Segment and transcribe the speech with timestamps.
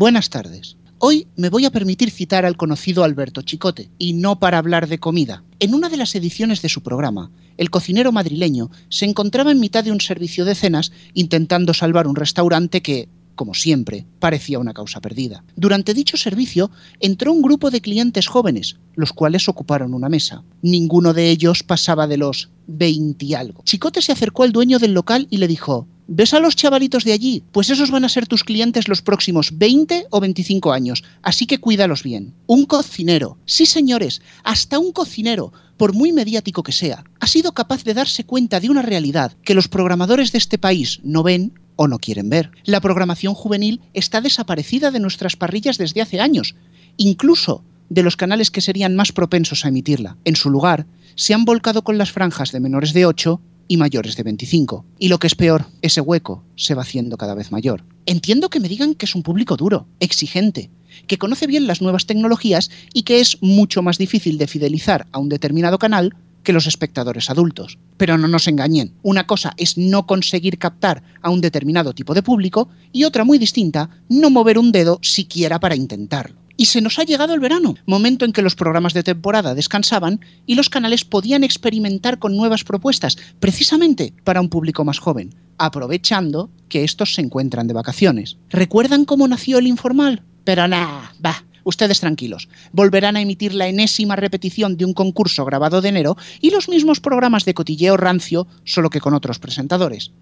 [0.00, 0.78] Buenas tardes.
[0.96, 4.98] Hoy me voy a permitir citar al conocido Alberto Chicote, y no para hablar de
[4.98, 5.44] comida.
[5.58, 9.84] En una de las ediciones de su programa, el cocinero madrileño se encontraba en mitad
[9.84, 15.02] de un servicio de cenas intentando salvar un restaurante que, como siempre, parecía una causa
[15.02, 15.44] perdida.
[15.54, 20.44] Durante dicho servicio entró un grupo de clientes jóvenes, los cuales ocuparon una mesa.
[20.62, 23.62] Ninguno de ellos pasaba de los 20 y algo.
[23.64, 27.12] Chicote se acercó al dueño del local y le dijo, ¿Ves a los chavalitos de
[27.12, 27.44] allí?
[27.52, 31.58] Pues esos van a ser tus clientes los próximos 20 o 25 años, así que
[31.58, 32.34] cuídalos bien.
[32.48, 37.84] Un cocinero, sí señores, hasta un cocinero, por muy mediático que sea, ha sido capaz
[37.84, 41.86] de darse cuenta de una realidad que los programadores de este país no ven o
[41.86, 42.50] no quieren ver.
[42.64, 46.56] La programación juvenil está desaparecida de nuestras parrillas desde hace años,
[46.96, 50.16] incluso de los canales que serían más propensos a emitirla.
[50.24, 54.16] En su lugar, se han volcado con las franjas de menores de 8 y mayores
[54.16, 54.84] de 25.
[54.98, 57.84] Y lo que es peor, ese hueco se va haciendo cada vez mayor.
[58.04, 60.70] Entiendo que me digan que es un público duro, exigente,
[61.06, 65.20] que conoce bien las nuevas tecnologías y que es mucho más difícil de fidelizar a
[65.20, 67.78] un determinado canal que los espectadores adultos.
[67.96, 72.24] Pero no nos engañen, una cosa es no conseguir captar a un determinado tipo de
[72.24, 76.40] público y otra muy distinta, no mover un dedo siquiera para intentarlo.
[76.60, 80.20] Y se nos ha llegado el verano, momento en que los programas de temporada descansaban
[80.44, 86.50] y los canales podían experimentar con nuevas propuestas, precisamente para un público más joven, aprovechando
[86.68, 88.36] que estos se encuentran de vacaciones.
[88.50, 90.22] ¿Recuerdan cómo nació el informal?
[90.44, 92.50] Pero nada, va, ustedes tranquilos.
[92.72, 97.00] Volverán a emitir la enésima repetición de un concurso grabado de enero y los mismos
[97.00, 100.12] programas de cotilleo rancio, solo que con otros presentadores.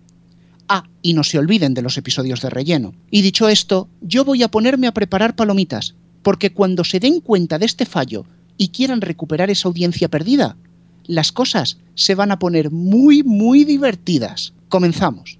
[0.68, 2.94] Ah, y no se olviden de los episodios de relleno.
[3.10, 7.58] Y dicho esto, yo voy a ponerme a preparar palomitas, porque cuando se den cuenta
[7.58, 8.24] de este fallo
[8.56, 10.56] y quieran recuperar esa audiencia perdida,
[11.04, 14.52] las cosas se van a poner muy, muy divertidas.
[14.68, 15.38] Comenzamos.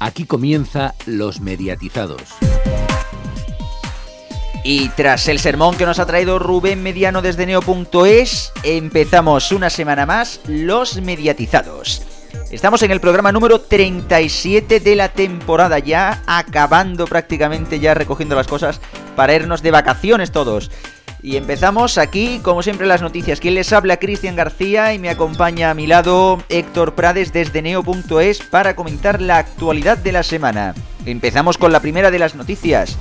[0.00, 2.22] Aquí comienza Los Mediatizados.
[4.64, 10.06] Y tras el sermón que nos ha traído Rubén Mediano desde neo.es, empezamos una semana
[10.06, 12.02] más Los Mediatizados.
[12.50, 18.48] Estamos en el programa número 37 de la temporada ya, acabando prácticamente ya recogiendo las
[18.48, 18.80] cosas
[19.14, 20.70] para irnos de vacaciones todos.
[21.22, 23.40] Y empezamos aquí, como siempre, las noticias.
[23.40, 28.40] Quien les habla, Cristian García, y me acompaña a mi lado Héctor Prades desde neo.es
[28.40, 30.74] para comentar la actualidad de la semana.
[31.04, 32.96] Empezamos con la primera de las noticias.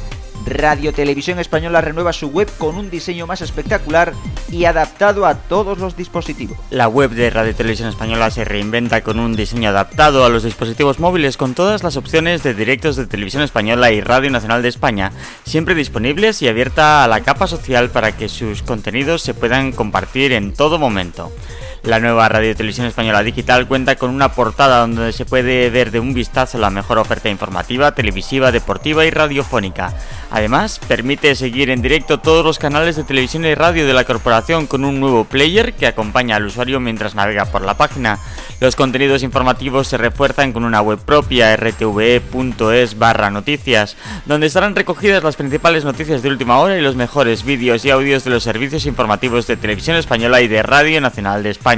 [0.45, 4.13] Radio Televisión Española renueva su web con un diseño más espectacular
[4.51, 6.57] y adaptado a todos los dispositivos.
[6.69, 11.00] La web de Radio Televisión Española se reinventa con un diseño adaptado a los dispositivos
[11.00, 15.11] móviles con todas las opciones de directos de Televisión Española y Radio Nacional de España,
[15.44, 20.31] siempre disponibles y abierta a la capa social para que sus contenidos se puedan compartir
[20.33, 21.31] en todo momento.
[21.84, 26.01] La nueva Radio Televisión Española Digital cuenta con una portada donde se puede ver de
[26.01, 29.94] un vistazo la mejor oferta informativa, televisiva, deportiva y radiofónica.
[30.29, 34.68] Además, permite seguir en directo todos los canales de televisión y radio de la corporación
[34.68, 38.19] con un nuevo player que acompaña al usuario mientras navega por la página.
[38.59, 43.95] Los contenidos informativos se refuerzan con una web propia rtve.es barra noticias,
[44.25, 48.25] donde estarán recogidas las principales noticias de última hora y los mejores vídeos y audios
[48.25, 51.69] de los servicios informativos de televisión española y de Radio Nacional de España,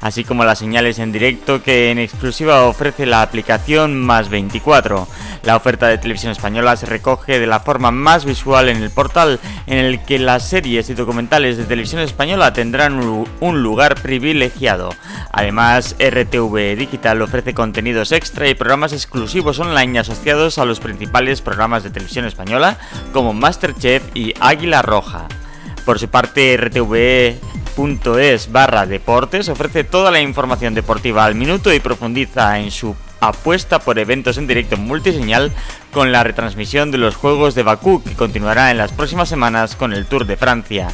[0.00, 5.08] así como las señales en directo que en exclusiva ofrece la aplicación Más 24.
[5.42, 9.38] La oferta de televisión española se recoge de la forma más visual en el portal,
[9.66, 14.90] en el que las series y documentales de televisión española tendrán un lugar privilegiado.
[15.32, 21.82] Además, RTV Digital ofrece contenidos extra y programas exclusivos online asociados a los principales programas
[21.82, 22.76] de televisión española
[23.12, 25.28] como Masterchef y Águila Roja.
[25.84, 26.56] Por su parte,
[27.78, 33.78] rtv.es barra deportes ofrece toda la información deportiva al minuto y profundiza en su apuesta
[33.78, 35.52] por eventos en directo multiseñal
[35.92, 39.92] con la retransmisión de los Juegos de Bakú que continuará en las próximas semanas con
[39.92, 40.88] el Tour de Francia.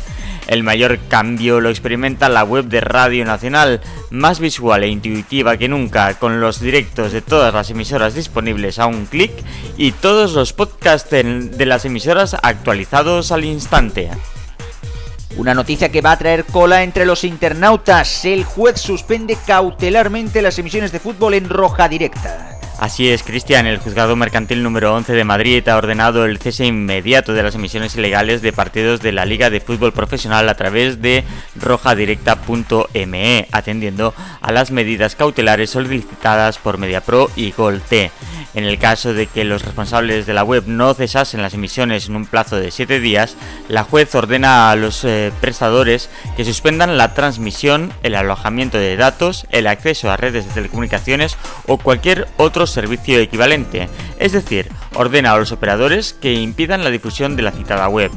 [0.47, 3.81] El mayor cambio lo experimenta la web de Radio Nacional,
[4.11, 8.87] más visual e intuitiva que nunca, con los directos de todas las emisoras disponibles a
[8.87, 9.33] un clic
[9.79, 14.11] y todos los podcasts de las emisoras actualizados al instante.
[15.37, 18.25] Una noticia que va a traer cola entre los internautas.
[18.25, 22.55] El juez suspende cautelarmente las emisiones de fútbol en roja directa.
[22.79, 27.33] Así es, Cristian, el juzgado mercantil número 11 de Madrid ha ordenado el cese inmediato
[27.33, 31.25] de las emisiones ilegales de partidos de la Liga de Fútbol Profesional a través de
[31.57, 38.11] rojadirecta.me, atendiendo a las medidas cautelares solicitadas por MediaPro y Gol T.
[38.55, 42.17] En el caso de que los responsables de la web no cesasen las emisiones en
[42.17, 43.37] un plazo de 7 días,
[43.69, 49.47] la juez ordena a los eh, prestadores que suspendan la transmisión, el alojamiento de datos,
[49.51, 51.37] el acceso a redes de telecomunicaciones
[51.67, 53.89] o cualquier otro servicio equivalente.
[54.19, 58.13] Es decir, ordena a los operadores que impidan la difusión de la citada web.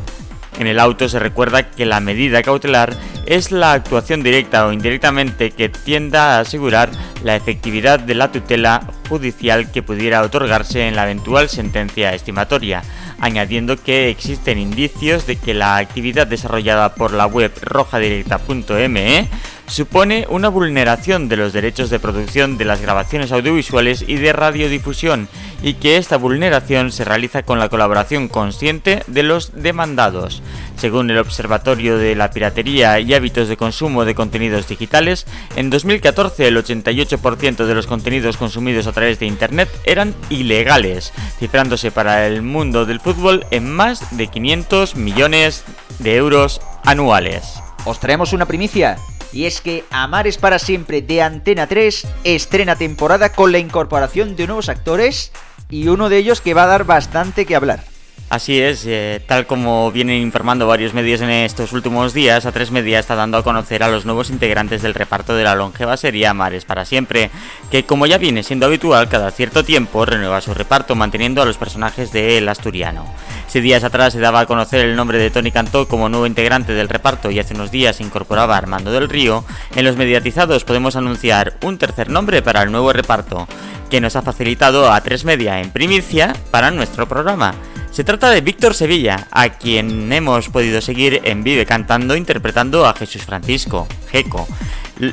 [0.59, 2.95] En el auto se recuerda que la medida cautelar
[3.27, 6.89] es la actuación directa o indirectamente que tienda a asegurar
[7.24, 12.83] la efectividad de la tutela judicial que pudiera otorgarse en la eventual sentencia estimatoria,
[13.19, 19.27] añadiendo que existen indicios de que la actividad desarrollada por la web rojadirecta.me
[19.67, 25.27] supone una vulneración de los derechos de producción de las grabaciones audiovisuales y de radiodifusión,
[25.61, 30.41] y que esta vulneración se realiza con la colaboración consciente de los demandados.
[30.77, 35.25] Según el Observatorio de la Piratería y Hábitos de Consumo de Contenidos Digitales,
[35.56, 41.89] en 2014 el 88% de los contenidos consumidos a través de Internet eran ilegales, cifrándose
[41.89, 45.63] para el mundo del fútbol en más de 500 millones
[45.97, 47.56] de euros anuales.
[47.85, 48.97] Os traemos una primicia.
[49.33, 54.35] Y es que Amar es para siempre de Antena 3 estrena temporada con la incorporación
[54.35, 55.31] de nuevos actores
[55.69, 57.83] y uno de ellos que va a dar bastante que hablar.
[58.29, 63.00] Así es, eh, tal como vienen informando varios medios en estos últimos días, A3 Media
[63.00, 66.65] está dando a conocer a los nuevos integrantes del reparto de la longeva serie Mares
[66.65, 67.31] para siempre,
[67.71, 71.56] que como ya viene siendo habitual, cada cierto tiempo renueva su reparto manteniendo a los
[71.56, 73.06] personajes de El Asturiano.
[73.47, 76.73] Si días atrás se daba a conocer el nombre de Tony Cantó como nuevo integrante
[76.73, 80.97] del reparto y hace unos días se incorporaba Armando del Río, en los mediatizados podemos
[80.97, 83.47] anunciar un tercer nombre para el nuevo reparto,
[83.89, 87.53] que nos ha facilitado A3 Media en primicia para nuestro programa.
[87.97, 92.94] Se trata de Víctor Sevilla, a quien hemos podido seguir en Vive cantando interpretando a
[92.94, 94.47] Jesús Francisco, Jeco.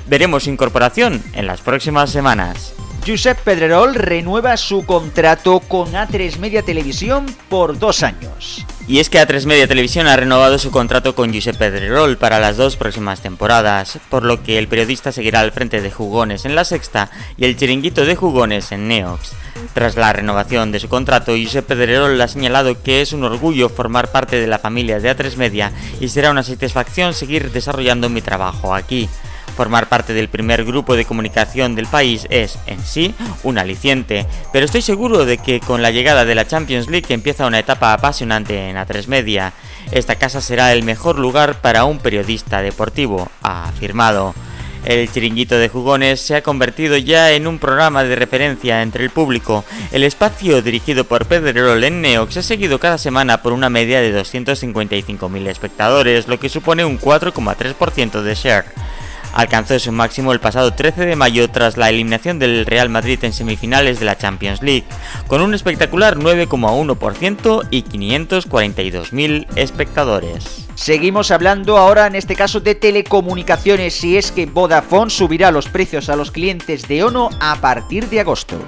[0.06, 2.74] Veremos incorporación en las próximas semanas.
[3.06, 8.64] Josep Pedrerol renueva su contrato con A3 Media Televisión por dos años.
[8.88, 12.56] Y es que A3 Media Televisión ha renovado su contrato con Josep Pedrerol para las
[12.56, 16.64] dos próximas temporadas, por lo que el periodista seguirá al frente de Jugones en la
[16.64, 19.32] sexta y el chiringuito de Jugones en Neox.
[19.74, 24.12] Tras la renovación de su contrato, Josep Pedrerol ha señalado que es un orgullo formar
[24.12, 28.74] parte de la familia de A3 Media y será una satisfacción seguir desarrollando mi trabajo
[28.74, 29.10] aquí.
[29.56, 33.14] Formar parte del primer grupo de comunicación del país es, en sí,
[33.44, 37.46] un aliciente, pero estoy seguro de que con la llegada de la Champions League empieza
[37.46, 39.52] una etapa apasionante en A3 Media.
[39.92, 44.34] Esta casa será el mejor lugar para un periodista deportivo, ha afirmado.
[44.84, 49.10] El chiringuito de jugones se ha convertido ya en un programa de referencia entre el
[49.10, 49.64] público.
[49.92, 54.14] El espacio dirigido por Pedro en Neox ha seguido cada semana por una media de
[54.20, 58.64] 255.000 espectadores, lo que supone un 4,3% de share
[59.34, 63.32] alcanzó su máximo el pasado 13 de mayo tras la eliminación del Real Madrid en
[63.32, 64.84] semifinales de la Champions League,
[65.26, 70.66] con un espectacular 9,1% y 542.000 espectadores.
[70.74, 76.08] Seguimos hablando ahora en este caso de telecomunicaciones y es que Vodafone subirá los precios
[76.08, 78.58] a los clientes de ONO a partir de agosto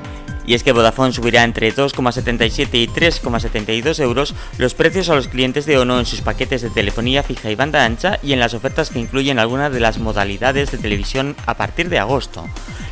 [0.47, 5.67] y es que Vodafone subirá entre 2,77 y 3,72 euros los precios a los clientes
[5.67, 8.91] de ONO en sus paquetes de telefonía fija y banda ancha y en las ofertas
[8.91, 12.47] que incluyen algunas de las modalidades de televisión a partir de agosto.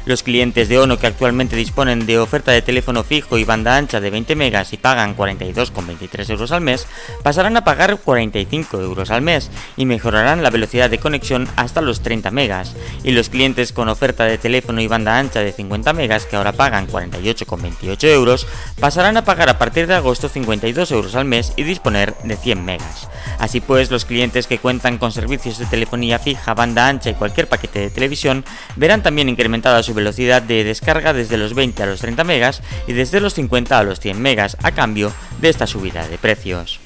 [0.06, 4.00] Los clientes de ONO que actualmente disponen de oferta de teléfono fijo y banda ancha
[4.00, 6.86] de 20 megas y pagan 42,23 euros al mes,
[7.22, 12.02] pasarán a pagar 45 euros al mes y mejorarán la velocidad de conexión hasta los
[12.02, 12.74] 30 megas.
[13.02, 16.52] Y los clientes con oferta de teléfono y banda ancha de 50 megas que ahora
[16.52, 18.46] pagan 48,28 euros,
[18.78, 22.62] pasarán a pagar a partir de agosto 52 euros al mes y disponer de 100
[22.62, 23.08] megas.
[23.38, 27.48] Así pues, los clientes que cuentan con servicios de telefonía fija, banda ancha y cualquier
[27.48, 28.44] paquete de televisión
[28.76, 32.92] verán también incrementada su velocidad de descarga desde los 20 a los 30 megas y
[32.92, 36.80] desde los 50 a los 100 megas a cambio de esta subida de precios.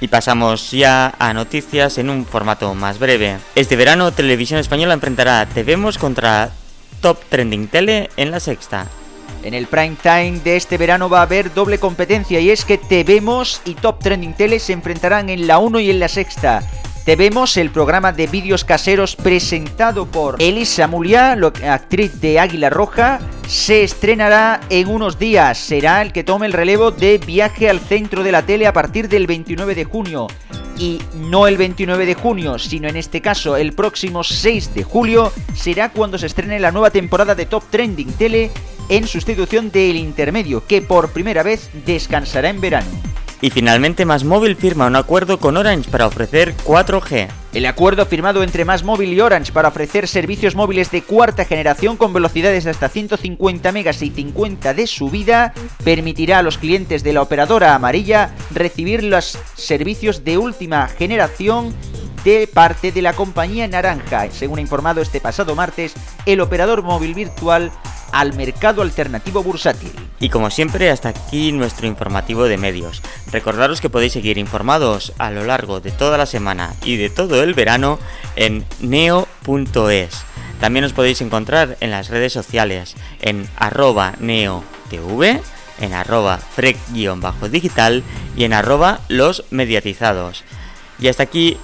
[0.00, 3.38] Y pasamos ya a noticias en un formato más breve.
[3.54, 6.50] Este verano Televisión Española enfrentará a Vemos contra
[7.00, 8.86] Top Trending Tele en la sexta.
[9.42, 13.04] En el prime time de este verano va a haber doble competencia y es que
[13.04, 16.62] Vemos y Top Trending Tele se enfrentarán en la 1 y en la sexta.
[17.04, 21.36] Te vemos el programa de vídeos caseros presentado por Elisa Muliá,
[21.68, 25.58] actriz de Águila Roja, se estrenará en unos días.
[25.58, 29.10] Será el que tome el relevo de Viaje al Centro de la Tele a partir
[29.10, 30.28] del 29 de junio.
[30.78, 35.30] Y no el 29 de junio, sino en este caso el próximo 6 de julio,
[35.52, 38.50] será cuando se estrene la nueva temporada de Top Trending Tele
[38.88, 42.88] en sustitución del intermedio, que por primera vez descansará en verano.
[43.44, 44.24] Y finalmente Más
[44.56, 47.28] firma un acuerdo con Orange para ofrecer 4G.
[47.52, 52.14] El acuerdo firmado entre Más y Orange para ofrecer servicios móviles de cuarta generación con
[52.14, 55.52] velocidades de hasta 150 megas y 50 de subida
[55.84, 61.74] permitirá a los clientes de la operadora amarilla recibir los servicios de última generación
[62.24, 65.92] de parte de la compañía naranja, según ha informado este pasado martes
[66.24, 67.70] el operador móvil virtual
[68.14, 69.90] al mercado alternativo bursátil.
[70.20, 73.02] Y como siempre, hasta aquí nuestro informativo de medios.
[73.30, 77.42] Recordaros que podéis seguir informados a lo largo de toda la semana y de todo
[77.42, 77.98] el verano
[78.36, 80.22] en neo.es.
[80.60, 85.40] También os podéis encontrar en las redes sociales en arroba neotv,
[85.80, 88.04] en arroba frec-digital
[88.36, 90.44] y en arroba los mediatizados.
[91.00, 91.58] Y hasta aquí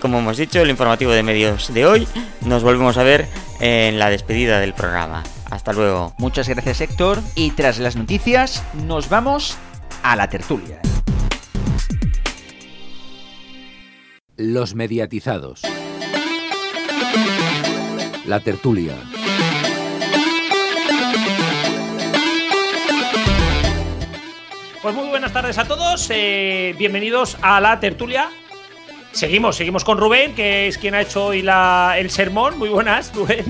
[0.00, 2.06] como hemos dicho, el informativo de medios de hoy.
[2.42, 3.26] Nos volvemos a ver
[3.58, 5.24] en la despedida del programa.
[5.50, 6.14] Hasta luego.
[6.18, 7.20] Muchas gracias Héctor.
[7.34, 9.56] Y tras las noticias, nos vamos
[10.02, 10.80] a la tertulia.
[14.36, 15.62] Los mediatizados.
[18.26, 18.94] La tertulia.
[24.82, 28.30] Pues muy buenas tardes a todos, eh, bienvenidos a la tertulia.
[29.10, 32.58] Seguimos, seguimos con Rubén, que es quien ha hecho hoy la, el sermón.
[32.58, 33.44] Muy buenas, Rubén.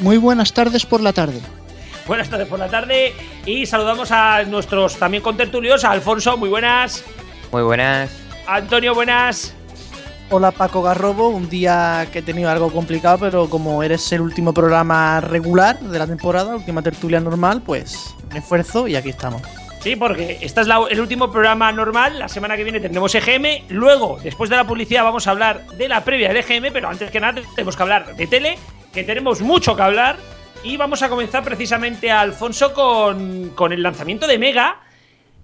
[0.00, 1.40] Muy buenas tardes por la tarde.
[2.06, 3.12] Buenas tardes por la tarde.
[3.44, 7.04] Y saludamos a nuestros también contertulios, a Alfonso, muy buenas.
[7.52, 8.10] Muy buenas.
[8.46, 9.54] Antonio, buenas.
[10.30, 14.52] Hola Paco Garrobo, un día que he tenido algo complicado, pero como eres el último
[14.52, 19.40] programa regular de la temporada, última tertulia normal, pues me esfuerzo y aquí estamos.
[19.80, 22.18] Sí, porque este es la, el último programa normal.
[22.18, 23.68] La semana que viene tendremos EGM.
[23.70, 26.72] Luego, después de la publicidad, vamos a hablar de la previa del EGM.
[26.72, 28.58] Pero antes que nada, tenemos que hablar de tele,
[28.98, 30.16] que tenemos mucho que hablar.
[30.64, 34.80] Y vamos a comenzar precisamente, Alfonso, con, con el lanzamiento de Mega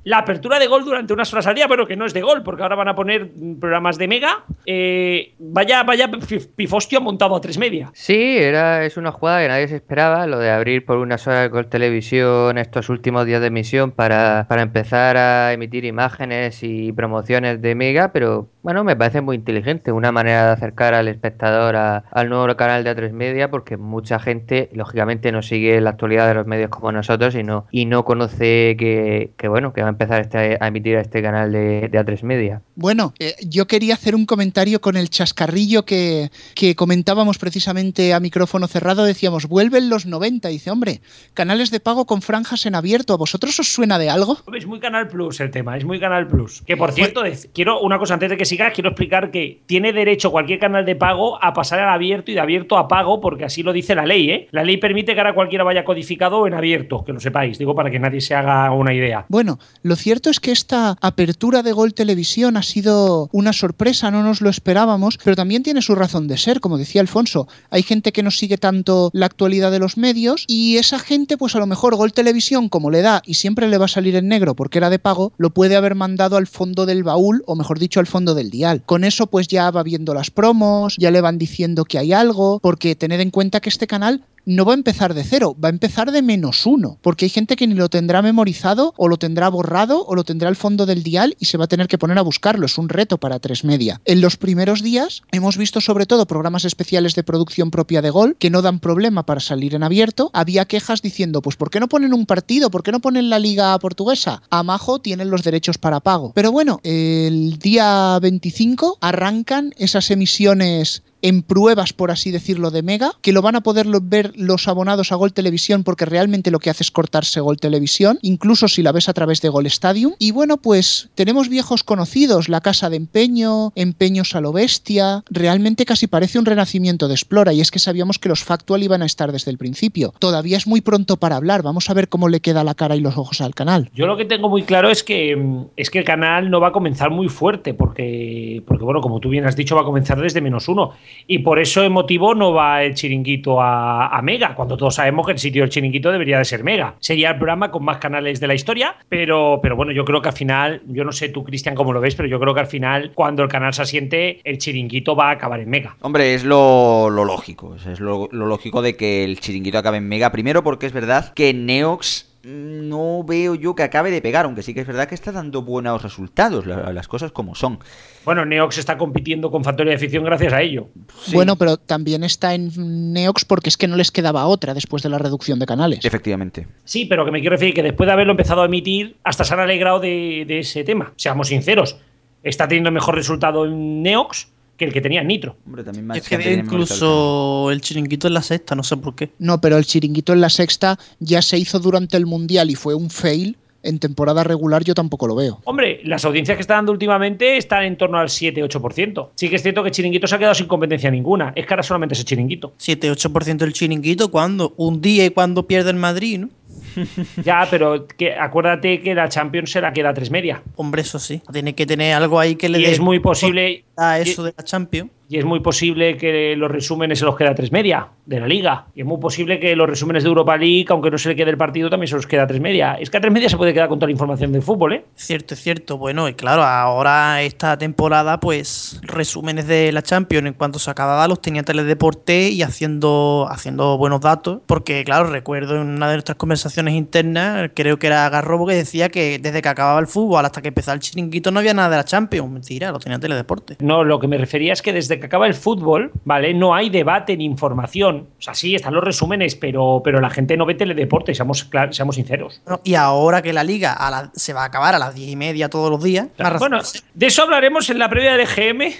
[0.04, 2.42] la apertura de gol durante unas horas al día, pero que no es de gol,
[2.42, 4.44] porque ahora van a poner programas de mega.
[4.66, 6.10] Eh, vaya, vaya
[6.56, 7.90] pifostio montado a tres media.
[7.94, 11.50] Sí, era, es una jugada que nadie se esperaba, lo de abrir por unas horas
[11.50, 17.60] Gol Televisión estos últimos días de emisión para, para empezar a emitir imágenes y promociones
[17.62, 22.28] de mega, pero bueno, me parece muy inteligente, una manera de acercar al espectador al
[22.28, 26.46] nuevo canal de A3 Media, porque mucha gente, lógicamente, no sigue la actualidad de los
[26.46, 30.58] medios como nosotros y no, y no conoce que, que bueno, que van empezar este,
[30.60, 32.62] a emitir a este canal de, de A3 Media.
[32.76, 38.20] Bueno, eh, yo quería hacer un comentario con el chascarrillo que, que, comentábamos precisamente a
[38.20, 39.04] micrófono cerrado.
[39.04, 40.48] Decíamos, vuelven los 90.
[40.48, 41.00] dice, hombre,
[41.34, 43.14] canales de pago con franjas en abierto.
[43.14, 44.38] ¿A vosotros os suena de algo?
[44.54, 46.62] Es muy Canal Plus el tema, es muy Canal Plus.
[46.62, 47.22] Que por cierto,
[47.52, 50.96] quiero una cosa antes de que sigas, quiero explicar que tiene derecho cualquier canal de
[50.96, 54.06] pago a pasar al abierto y de abierto a pago, porque así lo dice la
[54.06, 54.48] ley, ¿eh?
[54.50, 57.90] La ley permite que ahora cualquiera vaya codificado en abierto, que lo sepáis, digo, para
[57.90, 59.26] que nadie se haga una idea.
[59.28, 64.22] Bueno, lo cierto es que esta apertura de Gol Televisión ha sido una sorpresa, no
[64.22, 67.48] nos lo esperábamos, pero también tiene su razón de ser, como decía Alfonso.
[67.68, 71.54] Hay gente que no sigue tanto la actualidad de los medios y esa gente, pues
[71.54, 74.26] a lo mejor Gol Televisión, como le da y siempre le va a salir en
[74.26, 77.78] negro porque era de pago, lo puede haber mandado al fondo del baúl o mejor
[77.78, 78.82] dicho al fondo del dial.
[78.86, 82.58] Con eso pues ya va viendo las promos, ya le van diciendo que hay algo,
[82.60, 85.70] porque tened en cuenta que este canal no va a empezar de cero, va a
[85.70, 89.48] empezar de menos uno, porque hay gente que ni lo tendrá memorizado o lo tendrá
[89.48, 92.18] borrado o lo tendrá al fondo del dial y se va a tener que poner
[92.18, 92.66] a buscarlo.
[92.66, 94.00] Es un reto para tres media.
[94.04, 98.36] En los primeros días hemos visto sobre todo programas especiales de producción propia de Gol
[98.38, 100.30] que no dan problema para salir en abierto.
[100.32, 102.70] Había quejas diciendo, pues ¿por qué no ponen un partido?
[102.70, 104.42] ¿Por qué no ponen la liga portuguesa?
[104.50, 106.32] Amajo tienen los derechos para pago.
[106.34, 113.12] Pero bueno, el día 25 arrancan esas emisiones en pruebas, por así decirlo, de Mega,
[113.22, 116.68] que lo van a poder ver los abonados a Gol Televisión porque realmente lo que
[116.68, 120.12] hace es cortarse Gol Televisión, incluso si la ves a través de Gol Stadium.
[120.18, 126.06] Y bueno, pues tenemos viejos conocidos, la Casa de Empeño, Empeños a Bestia, realmente casi
[126.06, 129.32] parece un renacimiento de Explora y es que sabíamos que los Factual iban a estar
[129.32, 130.12] desde el principio.
[130.18, 133.00] Todavía es muy pronto para hablar, vamos a ver cómo le queda la cara y
[133.00, 133.88] los ojos al canal.
[133.94, 136.72] Yo lo que tengo muy claro es que es que el canal no va a
[136.72, 140.42] comenzar muy fuerte porque porque bueno, como tú bien has dicho, va a comenzar desde
[140.42, 140.92] menos uno
[141.26, 145.38] y por eso motivo no va el chiringuito a, Mega, cuando todos sabemos que el
[145.38, 146.94] sitio del chiringuito debería de ser Mega.
[146.98, 150.28] Sería el programa con más canales de la historia, pero, pero bueno, yo creo que
[150.28, 152.66] al final, yo no sé tú, Cristian, cómo lo ves, pero yo creo que al
[152.66, 155.96] final, cuando el canal se asiente, el chiringuito va a acabar en Mega.
[156.00, 160.32] Hombre, es lo, lo lógico, es lo lógico de que el chiringuito acabe en Mega,
[160.32, 164.74] primero porque es verdad que Neox no veo yo que acabe de pegar, aunque sí
[164.74, 167.78] que es verdad que está dando buenos resultados, las cosas como son.
[168.24, 170.88] Bueno, Neox está compitiendo con Factoría de Ficción gracias a ello.
[171.22, 171.34] Sí.
[171.34, 172.70] Bueno, pero también está en
[173.12, 176.04] Neox porque es que no les quedaba otra después de la reducción de canales.
[176.04, 176.66] Efectivamente.
[176.84, 179.54] Sí, pero que me quiero referir que después de haberlo empezado a emitir, hasta se
[179.54, 181.12] han alegrado de, de ese tema.
[181.16, 181.98] Seamos sinceros,
[182.42, 185.56] está teniendo mejor resultado en Neox que el que tenía Nitro.
[185.66, 188.82] Hombre, también Es más que gente tiene Movistar incluso el chiringuito en la sexta, no
[188.82, 189.30] sé por qué.
[189.38, 192.94] No, pero el chiringuito en la sexta ya se hizo durante el Mundial y fue
[192.94, 193.56] un fail.
[193.86, 195.60] En temporada regular yo tampoco lo veo.
[195.64, 199.28] Hombre, las audiencias que está dando últimamente están en torno al 7-8%.
[199.34, 201.52] Sí que es cierto que Chiringuito se ha quedado sin competencia ninguna.
[201.54, 202.72] Es que ahora solamente ese Chiringuito.
[202.78, 204.72] 7-8% del chiringuito, ¿cuándo?
[204.78, 206.48] Un día y cuando pierde el Madrid, ¿no?
[207.44, 210.62] Ya, pero que, acuérdate que la Champions se la queda a tres media.
[210.76, 211.42] Hombre, eso sí.
[211.52, 213.84] Tiene que tener algo ahí que le Y dé es muy posible.
[213.96, 215.10] a eso de la Champions.
[215.28, 218.46] Y es muy posible que los resúmenes se los quede a tres media de la
[218.46, 218.86] liga.
[218.94, 221.50] Y es muy posible que los resúmenes de Europa League, aunque no se le quede
[221.50, 222.94] el partido, también se los quede a tres media.
[222.94, 225.04] Es que a tres media se puede quedar con toda la información del fútbol, ¿eh?
[225.14, 225.98] Cierto, es cierto.
[225.98, 231.28] Bueno, y claro, ahora esta temporada, pues, resúmenes de la Champions, en cuanto se acababa,
[231.28, 234.60] los tenía Teledeporte y haciendo, haciendo buenos datos.
[234.66, 239.08] Porque, claro, recuerdo en una de nuestras conversaciones internas, creo que era Garrobo que decía
[239.08, 241.96] que desde que acababa el fútbol hasta que empezaba el chiringuito no había nada de
[241.96, 242.50] la Champions.
[242.50, 243.76] Mentira, lo tenía Teledeporte.
[243.80, 246.54] No, lo que me refería es que desde que acaba el fútbol, ¿vale?
[246.54, 248.13] No hay debate ni información.
[248.16, 251.92] O sea, sí, están los resúmenes, pero, pero la gente no ve teledeporte, seamos, clar-
[251.92, 252.60] seamos sinceros.
[252.64, 255.28] Bueno, y ahora que la liga a la- se va a acabar a las 10
[255.30, 256.78] y media todos los días, razón Bueno,
[257.14, 258.92] de eso hablaremos en la previa del EGM,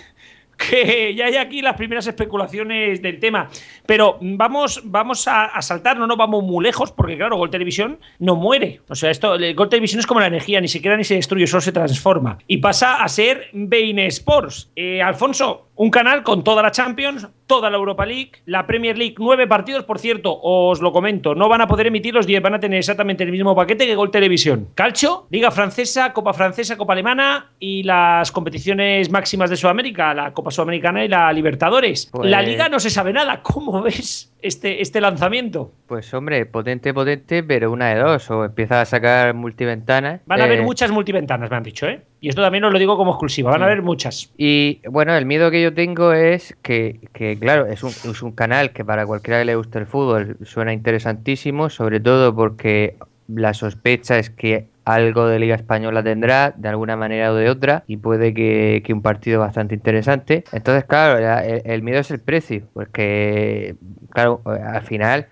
[0.57, 3.49] que ya hay aquí las primeras especulaciones del tema.
[3.87, 7.99] Pero vamos, vamos a, a saltar, no nos vamos muy lejos, porque claro, Gol Televisión
[8.21, 8.81] no muere.
[8.89, 11.47] O sea, esto, el Gol Televisión es como la energía, ni siquiera ni se destruye,
[11.49, 12.39] solo se transforma.
[12.47, 14.71] Y pasa a ser Bein Sports.
[14.77, 19.17] Eh, Alfonso, un canal con toda la Champions, toda la Europa League, la Premier League,
[19.19, 22.55] nueve partidos, por cierto, os lo comento, no van a poder emitir los 10, van
[22.55, 24.69] a tener exactamente el mismo paquete que Gol Televisión.
[24.75, 30.51] Calcio, Liga Francesa, Copa Francesa, Copa Alemana y las competiciones máximas de Sudamérica, la Copa
[30.51, 32.09] Sudamericana y la Libertadores.
[32.13, 33.43] Pues- La Liga no se sabe nada.
[33.43, 35.73] ¿Cómo ves este, este lanzamiento?
[35.87, 38.31] Pues hombre, potente, potente, pero una de dos.
[38.31, 40.21] O empieza a sacar multiventanas.
[40.27, 42.03] Van a haber eh, muchas multiventanas, me han dicho, ¿eh?
[42.25, 44.33] Y esto también os lo digo como exclusiva, van a haber muchas.
[44.39, 48.33] Y bueno, el miedo que yo tengo es que, que, claro, es un, es un
[48.33, 52.97] canal que para cualquiera que le guste el fútbol suena interesantísimo, sobre todo porque
[53.29, 57.85] la sospecha es que algo de Liga Española tendrá de alguna manera o de otra
[57.87, 60.45] y puede que, que un partido bastante interesante.
[60.53, 63.77] Entonces, claro, la- el, el miedo es el precio, porque,
[64.09, 65.27] claro, al final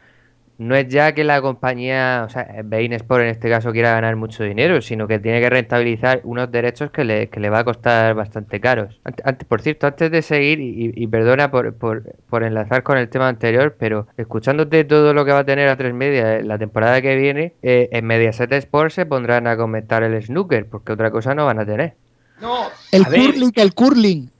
[0.59, 4.15] no es ya que la compañía, o sea, Bein Sport en este caso quiera ganar
[4.17, 7.65] mucho dinero, sino que tiene que rentabilizar unos derechos que le, que le va a
[7.65, 9.01] costar bastante caros.
[9.05, 12.97] Ante- Antes, por cierto, antes de seguir, y, y perdona por, por, por enlazar con
[12.99, 16.43] el tema anterior, pero escuchándote todo lo que va a tener a tres media eh,
[16.45, 20.93] la temporada que viene, eh, en Mediaset Sport se pondrán a comentar el snooker, porque
[20.93, 21.95] otra cosa no van a tener.
[22.41, 24.31] No, El a ver, curling, el curling.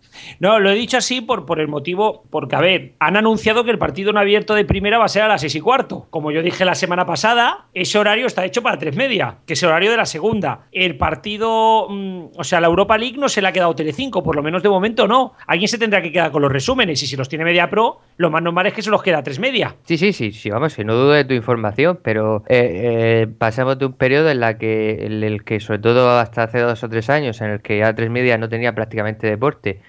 [0.41, 3.71] No, lo he dicho así por, por el motivo, porque a ver, han anunciado que
[3.71, 6.07] el partido en abierto de primera va a ser a las seis y cuarto.
[6.11, 9.63] Como yo dije la semana pasada, ese horario está hecho para tres media, que es
[9.63, 10.67] el horario de la segunda.
[10.73, 14.37] El partido, mm, o sea, la Europa League no se le ha quedado Telecinco, por
[14.37, 15.35] lo menos de momento no.
[15.47, 18.31] Alguien se tendrá que quedar con los resúmenes y si los tiene Media Pro, lo
[18.31, 19.77] más normal es que se los queda a tres media.
[19.85, 23.87] Sí, sí, sí, sí, vamos, no dudo de tu información, pero eh, eh, pasamos de
[23.87, 27.11] un periodo en la que, en el que, sobre todo hasta hace dos o tres
[27.11, 29.81] años, en el que A3 Media no tenía prácticamente deporte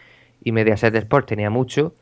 [0.43, 1.93] y Mediaset Sport tenía mucho,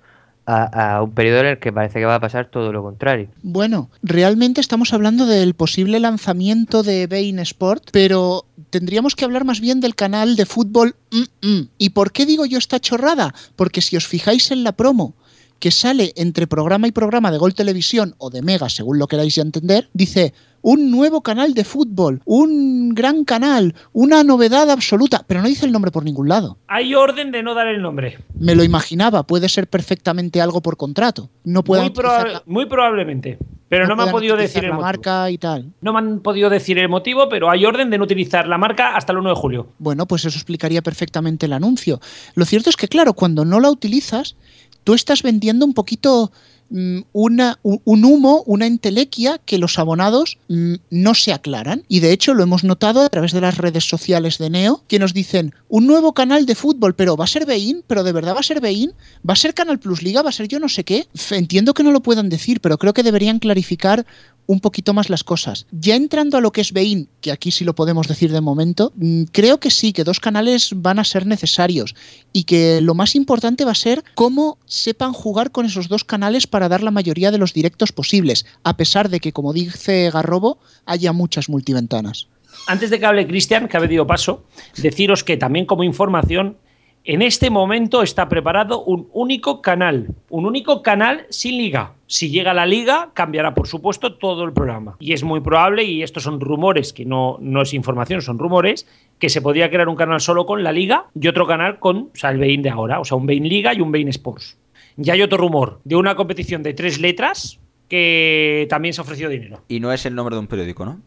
[0.45, 3.29] a, un periodo en el que parece que va a pasar todo lo contrario.
[3.41, 9.61] Bueno, realmente estamos hablando del posible lanzamiento de Bein Sport, pero tendríamos que hablar más
[9.61, 10.95] bien del canal de fútbol.
[11.11, 11.69] mm, mm.
[11.77, 13.33] ¿Y por qué digo yo esta chorrada?
[13.55, 15.13] Porque si os fijáis en la promo
[15.61, 19.37] que sale entre programa y programa de Gol Televisión o de Mega, según lo queráis
[19.37, 25.47] entender, dice un nuevo canal de fútbol, un gran canal, una novedad absoluta, pero no
[25.47, 26.57] dice el nombre por ningún lado.
[26.67, 28.17] Hay orden de no dar el nombre.
[28.37, 31.29] Me lo imaginaba, puede ser perfectamente algo por contrato.
[31.43, 33.37] No puedo Muy, proba- muy probablemente.
[33.69, 34.85] Pero no, me han podido decir el la motivo.
[34.85, 35.71] marca y tal.
[35.79, 38.97] No me han podido decir el motivo, pero hay orden de no utilizar la marca
[38.97, 39.67] hasta el 1 de julio.
[39.79, 42.01] Bueno, pues eso explicaría perfectamente el anuncio.
[42.35, 44.35] Lo cierto es que, claro, cuando no la utilizas,
[44.83, 46.31] tú estás vendiendo un poquito
[46.71, 51.83] u- un humo, una entelequia que los abonados mm, no se aclaran.
[51.87, 54.99] Y de hecho lo hemos notado a través de las redes sociales de Neo, que
[54.99, 57.83] nos dicen un nuevo canal de fútbol, pero ¿va a ser Bein?
[57.87, 58.91] ¿Pero de verdad va a ser Bein?
[59.27, 60.21] ¿Va a ser Canal Plus Liga?
[60.21, 61.07] ¿Va a ser yo no sé qué?
[61.31, 64.05] Entiendo que no lo puedan decir, pero creo que deberían clarificar
[64.47, 65.65] un poquito más las cosas.
[65.71, 68.91] Ya entrando a lo que es Bein, que aquí sí lo podemos decir de momento,
[68.95, 71.95] mm, creo que sí, que dos canales van a ser necesarios
[72.33, 76.47] y que lo más importante va a ser cómo sepan jugar con esos dos canales
[76.69, 81.13] dar la mayoría de los directos posibles, a pesar de que, como dice Garrobo, haya
[81.13, 82.27] muchas multiventanas.
[82.67, 84.43] Antes de que hable Cristian, que ha pedido paso,
[84.77, 86.57] deciros que también como información,
[87.03, 91.93] En este momento está preparado un único canal, un único canal sin liga.
[92.05, 94.97] Si llega la liga, cambiará por supuesto todo el programa.
[94.99, 98.85] Y es muy probable, y estos son rumores, que no, no es información, son rumores,
[99.17, 102.09] que se podría crear un canal solo con la liga y otro canal con o
[102.13, 104.57] sea, el Bein de ahora, o sea, un Bein Liga y un Bein Sports.
[105.03, 109.29] Ya hay otro rumor de una competición de tres letras que también se ha ofrecido
[109.29, 109.63] dinero.
[109.67, 111.01] Y no es el nombre de un periódico, ¿no?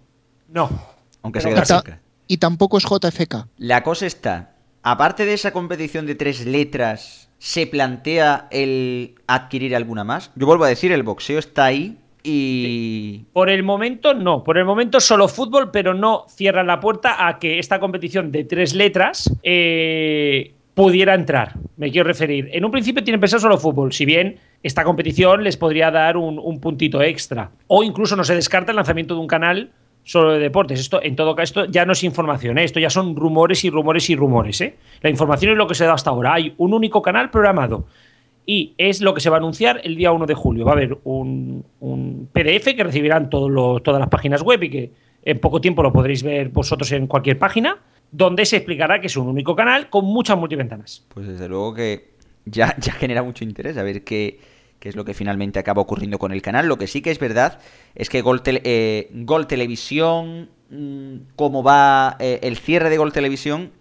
[0.48, 0.68] No.
[1.22, 2.00] Aunque se queda cerca.
[2.26, 3.48] Y tampoco es JFK.
[3.58, 10.04] La cosa está, aparte de esa competición de tres letras, ¿se plantea el adquirir alguna
[10.04, 10.30] más?
[10.34, 13.26] Yo vuelvo a decir, el boxeo está ahí y...
[13.32, 17.38] Por el momento no, por el momento solo fútbol, pero no cierran la puerta a
[17.38, 21.54] que esta competición de tres letras eh, pudiera entrar.
[21.76, 22.48] Me quiero referir.
[22.52, 26.38] En un principio tienen pensado solo fútbol, si bien esta competición les podría dar un,
[26.38, 27.50] un puntito extra.
[27.66, 29.72] O incluso no se descarta el lanzamiento de un canal
[30.04, 30.78] solo de deportes.
[30.78, 32.64] Esto, en todo caso, esto ya no es información, ¿eh?
[32.64, 34.60] esto ya son rumores y rumores y rumores.
[34.60, 34.76] ¿eh?
[35.00, 36.34] La información es lo que se da hasta ahora.
[36.34, 37.86] Hay un único canal programado
[38.46, 40.64] y es lo que se va a anunciar el día 1 de julio.
[40.64, 44.92] Va a haber un, un PDF que recibirán todas las páginas web y que
[45.24, 47.78] en poco tiempo lo podréis ver vosotros en cualquier página,
[48.16, 51.04] donde se explicará que es un único canal con muchas multiventanas.
[51.12, 52.10] Pues desde luego que
[52.44, 54.38] ya, ya genera mucho interés a ver qué,
[54.78, 56.68] qué es lo que finalmente acaba ocurriendo con el canal.
[56.68, 57.58] Lo que sí que es verdad
[57.96, 63.12] es que Gol, Tele- eh, Gol Televisión, mm, cómo va eh, el cierre de Gol
[63.12, 63.72] Televisión,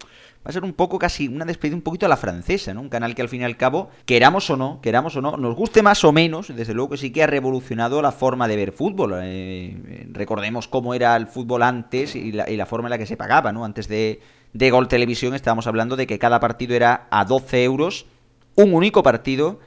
[0.45, 2.82] va a ser un poco casi una despedida un poquito a la francesa, ¿no?
[2.82, 5.56] Un canal que al fin y al cabo, queramos o no, queramos o no, nos
[5.56, 8.71] guste más o menos, desde luego que sí que ha revolucionado la forma de ver
[8.73, 9.13] fútbol.
[9.23, 13.06] Eh, recordemos cómo era el fútbol antes y la, y la forma en la que
[13.06, 13.63] se pagaba, ¿no?
[13.63, 14.19] Antes de,
[14.51, 18.06] de Gol Televisión estábamos hablando de que cada partido era a 12 euros,
[18.56, 19.60] un único partido,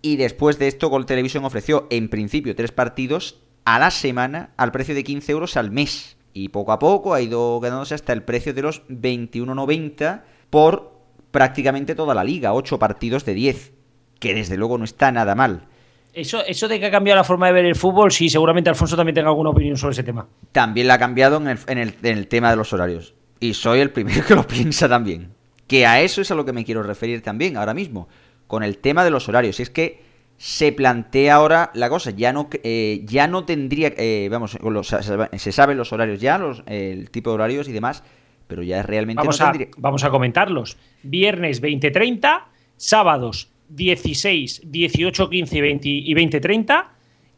[0.00, 4.72] y después de esto Gol Televisión ofreció en principio tres partidos a la semana al
[4.72, 6.13] precio de 15 euros al mes.
[6.34, 10.92] Y poco a poco ha ido ganándose hasta el precio de los 21,90 por
[11.30, 13.72] prácticamente toda la liga, 8 partidos de 10,
[14.18, 15.66] que desde luego no está nada mal.
[16.12, 18.96] Eso, eso de que ha cambiado la forma de ver el fútbol, sí, seguramente Alfonso
[18.96, 20.28] también tenga alguna opinión sobre ese tema.
[20.52, 23.14] También la ha cambiado en el, en el- en el tema de los horarios.
[23.40, 25.32] Y soy el primero que lo piensa también.
[25.66, 28.08] Que a eso es a lo que me quiero referir también ahora mismo.
[28.46, 29.58] Con el tema de los horarios.
[29.58, 30.03] Es que
[30.36, 32.10] se plantea ahora la cosa.
[32.10, 33.92] Ya no, eh, ya no tendría.
[33.96, 38.02] eh, vamos, los- se saben los horarios ya, los, el tipo de horarios y demás.
[38.46, 39.70] Pero ya realmente Vamos, no a, tendría.
[39.78, 40.76] vamos a comentarlos.
[41.02, 42.42] Viernes 20.30,
[42.76, 46.84] sábados 16, 18, 15 y 20 y 20.30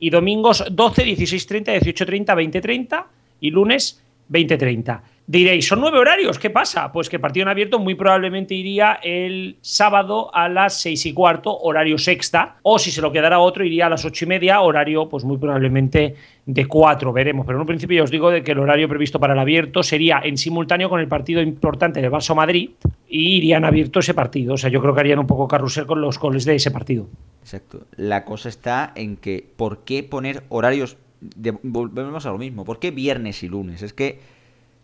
[0.01, 2.25] y domingos 12, 16.30, 18.30,
[2.61, 3.05] 20.30
[3.41, 5.01] y lunes 20.30.
[5.29, 6.93] Diréis, son nueve horarios, ¿qué pasa?
[6.93, 11.59] Pues que partido en abierto muy probablemente iría el sábado a las seis y cuarto,
[11.59, 15.09] horario sexta, o si se lo quedara otro, iría a las ocho y media, horario
[15.09, 16.15] pues muy probablemente
[16.47, 17.45] de cuatro, veremos.
[17.45, 19.83] Pero en un principio ya os digo de que el horario previsto para el abierto
[19.83, 22.71] sería en simultáneo con el partido importante del Barça Madrid
[23.09, 24.55] y irían abierto ese partido.
[24.55, 27.09] O sea, yo creo que harían un poco carrusel con los goles de ese partido.
[27.43, 27.85] Exacto.
[27.97, 30.99] La cosa está en que, ¿por qué poner horarios?
[31.21, 32.65] De, volvemos a lo mismo.
[32.65, 33.83] ¿Por qué viernes y lunes?
[33.83, 34.36] Es que,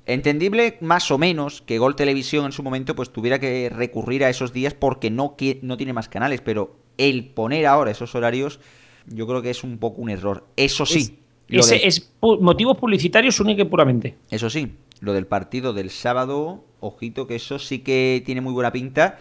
[0.06, 4.30] entendible más o menos que Gol Televisión en su momento pues tuviera que recurrir a
[4.30, 8.60] esos días porque no, no tiene más canales, pero el poner ahora esos horarios
[9.06, 10.46] yo creo que es un poco un error.
[10.56, 11.18] Eso sí.
[11.48, 14.16] lo Ese es motivos publicitarios única y puramente.
[14.30, 18.72] eso sí, lo del partido del sábado, ojito que eso sí que tiene muy buena
[18.72, 19.18] pinta.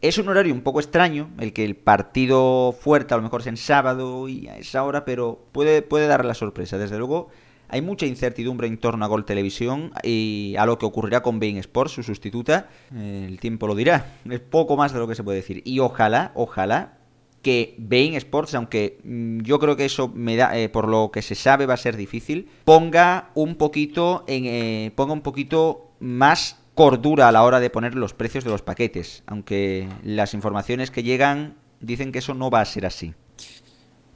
[0.00, 3.48] Es un horario un poco extraño, el que el partido fuerte a lo mejor es
[3.48, 6.78] en sábado y a esa hora, pero puede, puede dar la sorpresa.
[6.78, 7.28] Desde luego,
[7.70, 11.58] hay mucha incertidumbre en torno a Gol Televisión y a lo que ocurrirá con Bein
[11.58, 12.68] Sports, su sustituta.
[12.94, 14.14] El tiempo lo dirá.
[14.28, 15.62] Es poco más de lo que se puede decir.
[15.64, 16.98] Y ojalá, ojalá
[17.42, 21.22] que Bein Sports, aunque mm, yo creo que eso me da, eh, por lo que
[21.22, 26.58] se sabe va a ser difícil, ponga un poquito en, eh, ponga un poquito más
[26.74, 31.02] cordura a la hora de poner los precios de los paquetes, aunque las informaciones que
[31.02, 33.14] llegan dicen que eso no va a ser así.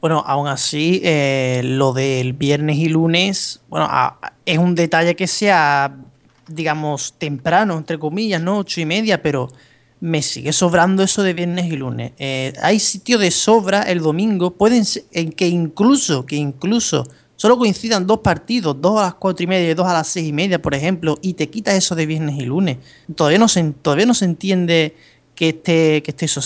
[0.04, 3.88] Bueno, aún así, eh, lo del viernes y lunes, bueno,
[4.44, 5.96] es un detalle que sea,
[6.46, 8.58] digamos, temprano, entre comillas, ¿no?
[8.58, 9.48] Ocho y media, pero
[10.00, 12.12] me sigue sobrando eso de viernes y lunes.
[12.18, 17.56] Eh, hay sitio de sobra el domingo, pueden ser, en que incluso, que incluso solo
[17.56, 20.34] coincidan dos partidos, dos a las cuatro y media y dos a las seis y
[20.34, 22.76] media, por ejemplo, y te quitas eso de viernes y lunes.
[23.16, 24.96] Todavía no se, todavía no se entiende
[25.34, 26.40] que esté, que esté eso.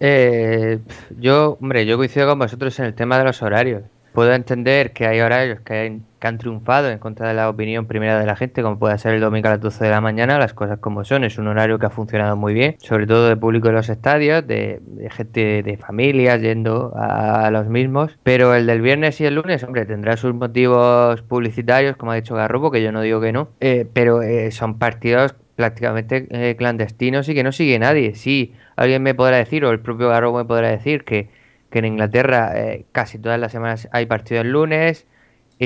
[0.00, 0.78] Eh,
[1.18, 3.82] yo, hombre, yo coincido con vosotros en el tema de los horarios.
[4.12, 8.26] Puedo entender que hay horarios que han, triunfado en contra de la opinión primera de
[8.26, 10.78] la gente, como puede ser el domingo a las 12 de la mañana, las cosas
[10.78, 11.24] como son.
[11.24, 14.46] Es un horario que ha funcionado muy bien, sobre todo de público de los estadios,
[14.46, 18.18] de, de gente de familias yendo a, los mismos.
[18.22, 22.34] Pero el del viernes y el lunes, hombre, tendrá sus motivos publicitarios, como ha dicho
[22.34, 27.28] Garrobo, que yo no digo que no, eh, pero eh, son partidos prácticamente eh, clandestinos
[27.28, 28.14] y que no sigue nadie.
[28.14, 31.28] Sí, alguien me podrá decir, o el propio Garro me podrá decir, que,
[31.70, 35.06] que en Inglaterra eh, casi todas las semanas hay partido el lunes,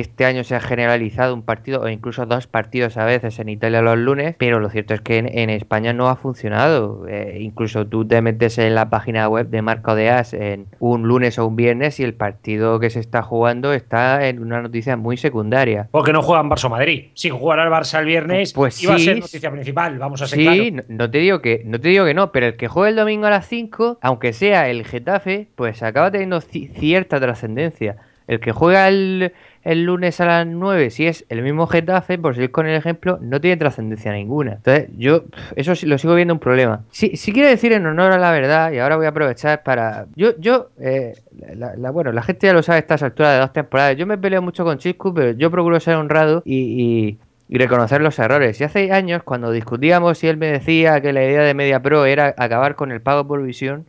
[0.00, 3.80] este año se ha generalizado un partido o incluso dos partidos a veces en Italia
[3.80, 7.06] los lunes, pero lo cierto es que en, España no ha funcionado.
[7.08, 11.08] Eh, incluso tú te metes en la página web de Marco de As en un
[11.08, 14.98] lunes o un viernes y el partido que se está jugando está en una noticia
[14.98, 15.88] muy secundaria.
[15.92, 17.06] Porque no juegan Barça Madrid.
[17.14, 19.98] Si jugara el Barça el viernes, pues iba a ser noticia principal.
[19.98, 22.56] Vamos a ser Sí, no, te digo que no te digo que no, pero el
[22.56, 27.18] que juega el domingo a las 5, aunque sea el Getafe, pues acaba teniendo cierta
[27.18, 27.96] trascendencia.
[28.26, 29.32] El que juega el
[29.66, 33.18] el lunes a las 9, si es el mismo Getafe, por seguir con el ejemplo,
[33.20, 34.52] no tiene trascendencia ninguna.
[34.52, 35.24] Entonces, yo
[35.56, 36.84] eso sí lo sigo viendo un problema.
[36.92, 40.06] Sí, sí quiero decir en honor a la verdad, y ahora voy a aprovechar para.
[40.14, 41.14] Yo, yo, eh,
[41.56, 43.96] la, bueno, la gente ya lo sabe a estas alturas de dos temporadas.
[43.96, 48.18] Yo me peleo mucho con Chiscu, pero yo procuro ser honrado y, y reconocer los
[48.20, 48.60] errores.
[48.60, 52.04] Y hace años, cuando discutíamos y él me decía que la idea de Media Pro
[52.04, 53.86] era acabar con el pago por visión,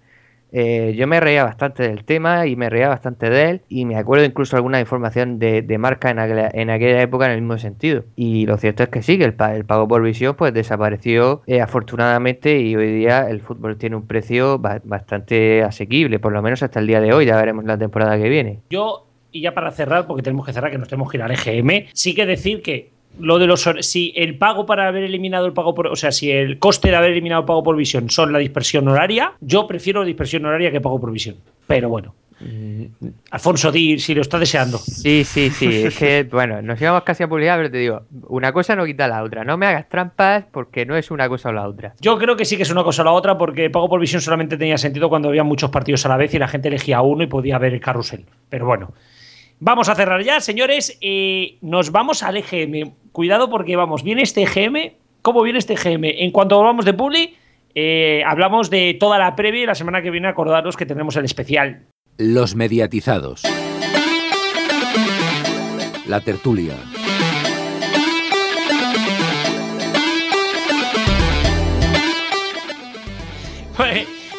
[0.52, 3.98] eh, yo me reía bastante del tema y me reía bastante de él y me
[3.98, 6.20] acuerdo incluso alguna información de, marca en
[6.70, 8.04] aquella, época en el mismo sentido.
[8.16, 12.60] Y lo cierto es que sí, que el, pago por visión pues desapareció eh, afortunadamente
[12.60, 16.88] y hoy día el fútbol tiene un precio bastante asequible, por lo menos hasta el
[16.88, 18.62] día de hoy, ya veremos la temporada que viene.
[18.70, 21.32] Yo, y ya para cerrar, porque tenemos que cerrar, que nos tenemos que ir al
[21.32, 25.54] EGM, sí que decir que lo de los si el pago para haber eliminado el
[25.54, 28.32] pago por o sea si el coste de haber eliminado el pago por visión son
[28.34, 31.36] la dispersión horaria yo prefiero la dispersión horaria que pago por visión
[31.68, 32.68] pero bueno mm.
[33.32, 34.78] Alfonso, di si lo está deseando.
[34.78, 35.84] Sí, sí, sí.
[35.84, 39.08] Es que, bueno, nos íbamos casi a publicar, pero te digo, una cosa no quita
[39.08, 39.44] la otra.
[39.44, 41.94] No me hagas trampas porque no es una cosa o la otra.
[42.00, 44.22] Yo creo que sí que es una cosa o la otra porque pago por visión
[44.22, 47.24] solamente tenía sentido cuando había muchos partidos a la vez y la gente elegía uno
[47.24, 48.26] y podía ver el carrusel.
[48.50, 48.94] Pero bueno.
[49.60, 50.98] Vamos a cerrar ya, señores.
[51.02, 52.92] Eh, nos vamos al EGM.
[53.12, 54.94] Cuidado porque vamos, viene este EGM.
[55.22, 56.06] ¿Cómo viene este EGM?
[56.06, 57.36] En cuanto hablamos de Publi,
[57.74, 61.26] eh, hablamos de toda la previa y la semana que viene acordaros que tenemos el
[61.26, 61.86] especial.
[62.18, 63.44] Los mediatizados.
[66.08, 66.76] La tertulia.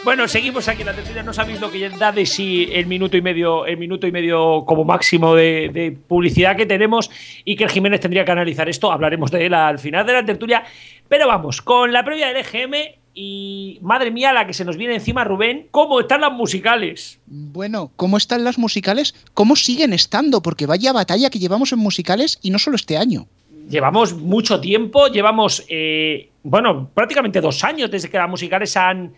[0.04, 1.22] Bueno, seguimos aquí la tertulia.
[1.22, 4.64] No sabéis lo que da de sí el minuto y medio, el minuto y medio
[4.64, 7.10] como máximo de, publicidad que tenemos
[7.44, 8.90] y que el Jiménez tendría que analizar esto.
[8.92, 10.64] Hablaremos de él al final de la tertulia.
[11.08, 12.74] Pero vamos, con la previa del EGM
[13.14, 17.18] y madre mía, la que se nos viene encima, Rubén, ¿cómo están las musicales?
[17.26, 19.14] Bueno, ¿cómo están las musicales?
[19.34, 20.40] ¿Cómo siguen estando?
[20.40, 23.26] Porque vaya batalla que llevamos en musicales y no solo este año
[23.68, 29.14] llevamos mucho tiempo, llevamos, eh, bueno, prácticamente dos años desde que las musicales han,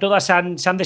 [0.00, 0.76] todas han, se han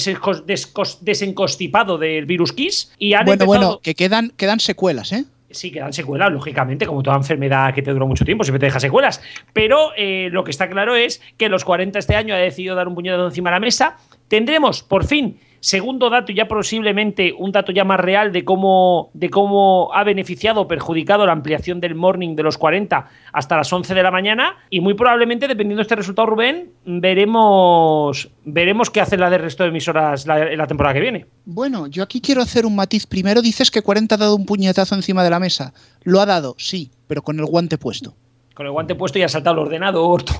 [1.01, 5.25] desencostipado del virus Kiss y han Bueno, bueno, que quedan, quedan secuelas, ¿eh?
[5.49, 8.81] Sí, quedan secuelas, lógicamente, como toda enfermedad que te dura mucho tiempo, siempre te deja
[8.81, 9.21] secuelas.
[9.53, 12.87] Pero eh, lo que está claro es que los 40 este año ha decidido dar
[12.87, 13.97] un puñado encima de la mesa.
[14.27, 19.29] Tendremos, por fin, Segundo dato, ya posiblemente un dato ya más real de cómo, de
[19.29, 23.93] cómo ha beneficiado o perjudicado la ampliación del morning de los 40 hasta las 11
[23.93, 24.55] de la mañana.
[24.69, 29.63] Y muy probablemente, dependiendo de este resultado, Rubén, veremos, veremos qué hace la del resto
[29.63, 31.25] de emisoras la, la temporada que viene.
[31.45, 33.07] Bueno, yo aquí quiero hacer un matiz.
[33.07, 35.73] Primero dices que 40 ha dado un puñetazo encima de la mesa.
[36.03, 38.15] Lo ha dado, sí, pero con el guante puesto.
[38.53, 40.23] Con el guante puesto y ha saltado el ordenador.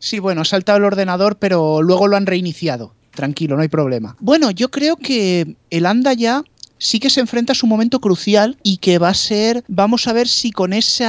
[0.00, 4.16] Sí, bueno, ha saltado el ordenador, pero luego lo han reiniciado tranquilo, no hay problema.
[4.20, 6.42] Bueno, yo creo que el anda ya
[6.78, 10.12] sí que se enfrenta a su momento crucial y que va a ser, vamos a
[10.12, 11.06] ver si con ese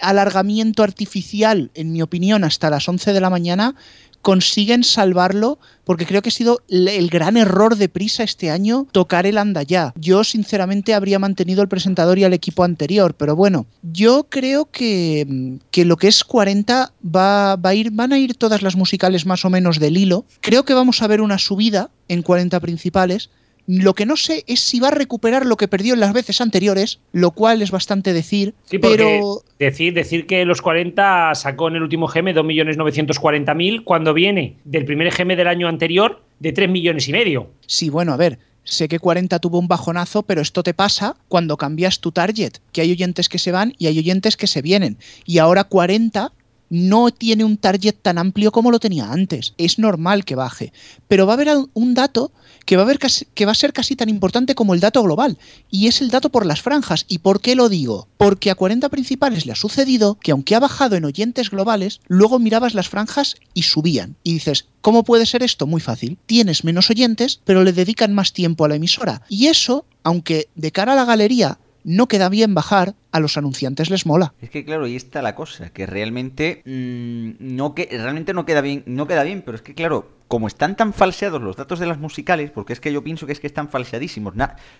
[0.00, 3.74] alargamiento artificial, en mi opinión, hasta las 11 de la mañana,
[4.22, 9.26] consiguen salvarlo porque creo que ha sido el gran error de prisa este año tocar
[9.26, 9.92] el anda ya.
[9.96, 15.58] Yo sinceramente habría mantenido el presentador y al equipo anterior, pero bueno, yo creo que,
[15.70, 19.26] que lo que es 40 va, va, a ir, van a ir todas las musicales
[19.26, 20.24] más o menos del hilo.
[20.40, 23.30] Creo que vamos a ver una subida en 40 principales
[23.66, 26.40] lo que no sé es si va a recuperar lo que perdió en las veces
[26.40, 28.54] anteriores, lo cual es bastante decir.
[28.80, 29.42] pero.
[29.58, 35.12] Decir, decir que los 40 sacó en el último GM 2.940.000 cuando viene del primer
[35.12, 37.50] GM del año anterior de 3 millones y medio.
[37.66, 38.38] Sí, bueno, a ver.
[38.64, 42.80] Sé que 40 tuvo un bajonazo, pero esto te pasa cuando cambias tu target, que
[42.80, 44.98] hay oyentes que se van y hay oyentes que se vienen.
[45.26, 46.32] Y ahora 40
[46.72, 49.52] no tiene un target tan amplio como lo tenía antes.
[49.58, 50.72] Es normal que baje.
[51.06, 52.32] Pero va a haber un dato
[52.64, 52.96] que va a,
[53.34, 55.38] que va a ser casi tan importante como el dato global,
[55.70, 57.04] y es el dato por las franjas.
[57.08, 58.08] ¿Y por qué lo digo?
[58.16, 62.38] Porque a 40 principales le ha sucedido que aunque ha bajado en oyentes globales, luego
[62.38, 64.16] mirabas las franjas y subían.
[64.22, 65.66] Y dices, ¿cómo puede ser esto?
[65.66, 66.18] Muy fácil.
[66.26, 69.22] Tienes menos oyentes, pero le dedican más tiempo a la emisora.
[69.28, 73.90] Y eso, aunque de cara a la galería no queda bien bajar, a los anunciantes
[73.90, 74.34] les mola.
[74.40, 78.60] Es que claro, ahí está la cosa, que realmente mm, no que realmente no queda
[78.60, 81.84] bien, no queda bien, pero es que claro, como están tan falseados los datos de
[81.84, 84.32] las musicales, porque es que yo pienso que es que están falseadísimos.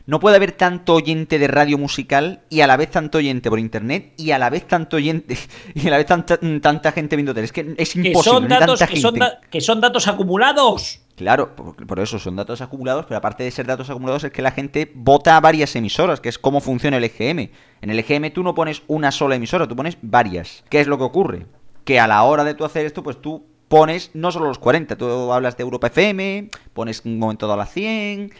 [0.06, 3.58] no puede haber tanto oyente de radio musical y a la vez tanto oyente por
[3.58, 5.36] internet y a la vez tanto oyente
[5.74, 7.44] y a la vez tanta, tanta gente viendo tele.
[7.44, 8.14] Es que es imposible.
[8.14, 11.00] Que son datos, que son datos acumulados.
[11.16, 14.52] Claro, por, eso son datos acumulados, pero aparte de ser datos acumulados es que la
[14.52, 17.50] gente vota a varias emisoras, que es cómo funciona el EGM.
[17.82, 20.64] En el EGM tú no pones una sola emisora, tú pones varias.
[20.70, 21.46] ¿Qué es lo que ocurre?
[21.84, 24.98] Que a la hora de tú hacer esto, pues tú pones no solo los 40,
[24.98, 28.30] tú hablas de Europa FM, pones un momento dado a las 100,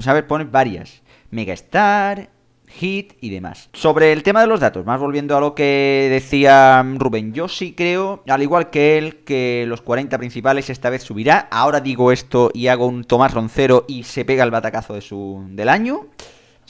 [0.00, 0.22] ¿sabes?
[0.24, 1.00] Pones varias.
[1.30, 2.28] Megastar,
[2.66, 3.70] hit y demás.
[3.72, 7.72] Sobre el tema de los datos, más volviendo a lo que decía Rubén, yo sí
[7.72, 11.48] creo, al igual que él, que los 40 principales esta vez subirá.
[11.50, 15.42] Ahora digo esto y hago un Tomás Roncero y se pega el batacazo de su,
[15.52, 16.08] del año.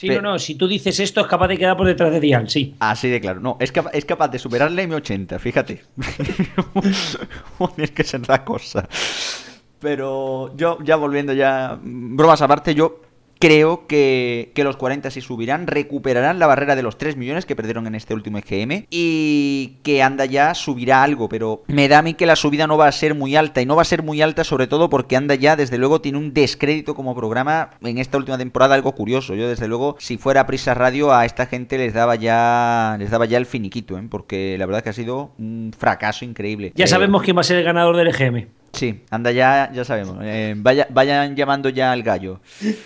[0.03, 2.49] Sí, no, no, si tú dices esto es capaz de quedar por detrás de Dial,
[2.49, 2.75] sí.
[2.79, 5.81] Así de claro, no, es, es capaz de superar la M80, fíjate.
[7.77, 8.87] es que es la cosa.
[9.79, 13.01] Pero yo, ya volviendo ya, bromas aparte, yo
[13.43, 17.85] creo que, los 40 sí subirán, recuperarán la barrera de los 3 millones que perdieron
[17.87, 22.13] en este último EGM y que anda ya subirá algo, pero me da a mí
[22.13, 24.21] que la subida no va a ser muy alta y no va a ser muy
[24.21, 28.17] alta sobre todo porque anda ya desde luego tiene un descrédito como programa en esta
[28.17, 29.35] última temporada algo curioso.
[29.35, 33.25] Yo desde luego si fuera Prisa Radio a esta gente les daba ya les daba
[33.25, 34.07] ya el finiquito, ¿eh?
[34.09, 36.71] porque la verdad que ha sido un fracaso increíble.
[36.75, 38.62] Ya sabemos quién va a ser el ganador del EGM.
[38.73, 40.17] Sí, anda ya, ya sabemos.
[40.23, 42.41] Eh, vaya, vayan llamando ya al gallo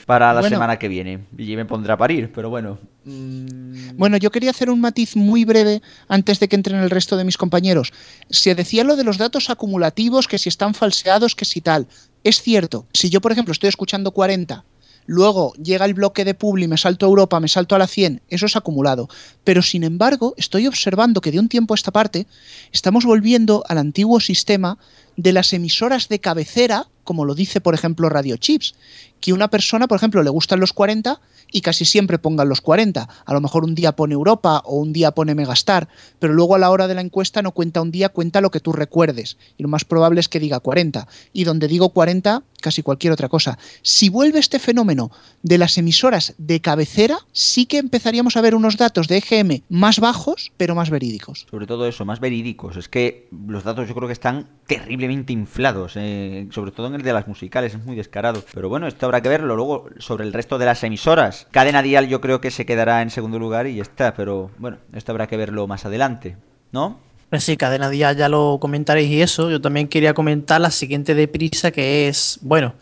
[0.05, 1.25] para la semana que viene.
[1.37, 2.77] Y me pondrá a parir, pero bueno.
[3.05, 3.95] Mm.
[3.95, 7.23] Bueno, yo quería hacer un matiz muy breve antes de que entren el resto de
[7.23, 7.93] mis compañeros.
[8.29, 11.87] Se decía lo de los datos acumulativos, que si están falseados, que si tal.
[12.25, 14.65] Es cierto, si yo, por ejemplo, estoy escuchando 40
[15.07, 18.21] luego llega el bloque de Publi, me salto a Europa, me salto a la 100,
[18.27, 19.07] eso es acumulado.
[19.43, 22.27] Pero sin embargo, estoy observando que de un tiempo a esta parte
[22.71, 24.77] estamos volviendo al antiguo sistema
[25.17, 28.75] de las emisoras de cabecera, como lo dice por ejemplo Radio Chips,
[29.19, 31.19] que una persona, por ejemplo, le gustan los 40
[31.51, 33.07] y casi siempre pongan los 40.
[33.25, 35.87] A lo mejor un día pone Europa o un día pone Megastar,
[36.19, 38.59] pero luego a la hora de la encuesta no cuenta un día, cuenta lo que
[38.59, 39.37] tú recuerdes.
[39.57, 41.07] Y lo más probable es que diga 40.
[41.33, 43.57] Y donde digo 40, casi cualquier otra cosa.
[43.81, 45.11] Si vuelve este fenómeno
[45.43, 49.99] de las emisoras de cabecera, sí que empezaríamos a ver unos datos de EGM más
[49.99, 51.47] bajos, pero más verídicos.
[51.49, 52.77] Sobre todo eso, más verídicos.
[52.77, 57.01] Es que los datos yo creo que están terriblemente inflados, eh, sobre todo en el
[57.01, 58.43] de las musicales, es muy descarado.
[58.53, 59.55] Pero bueno, esto habrá que verlo.
[59.55, 63.09] Luego, sobre el resto de las emisoras, Cadena Dial yo creo que se quedará en
[63.09, 64.13] segundo lugar y ya está.
[64.13, 66.37] Pero bueno, esto habrá que verlo más adelante,
[66.71, 66.99] ¿no?
[67.29, 69.49] Pues sí, Cadena Dial ya lo comentaréis y eso.
[69.49, 72.75] Yo también quería comentar la siguiente deprisa, que es, bueno,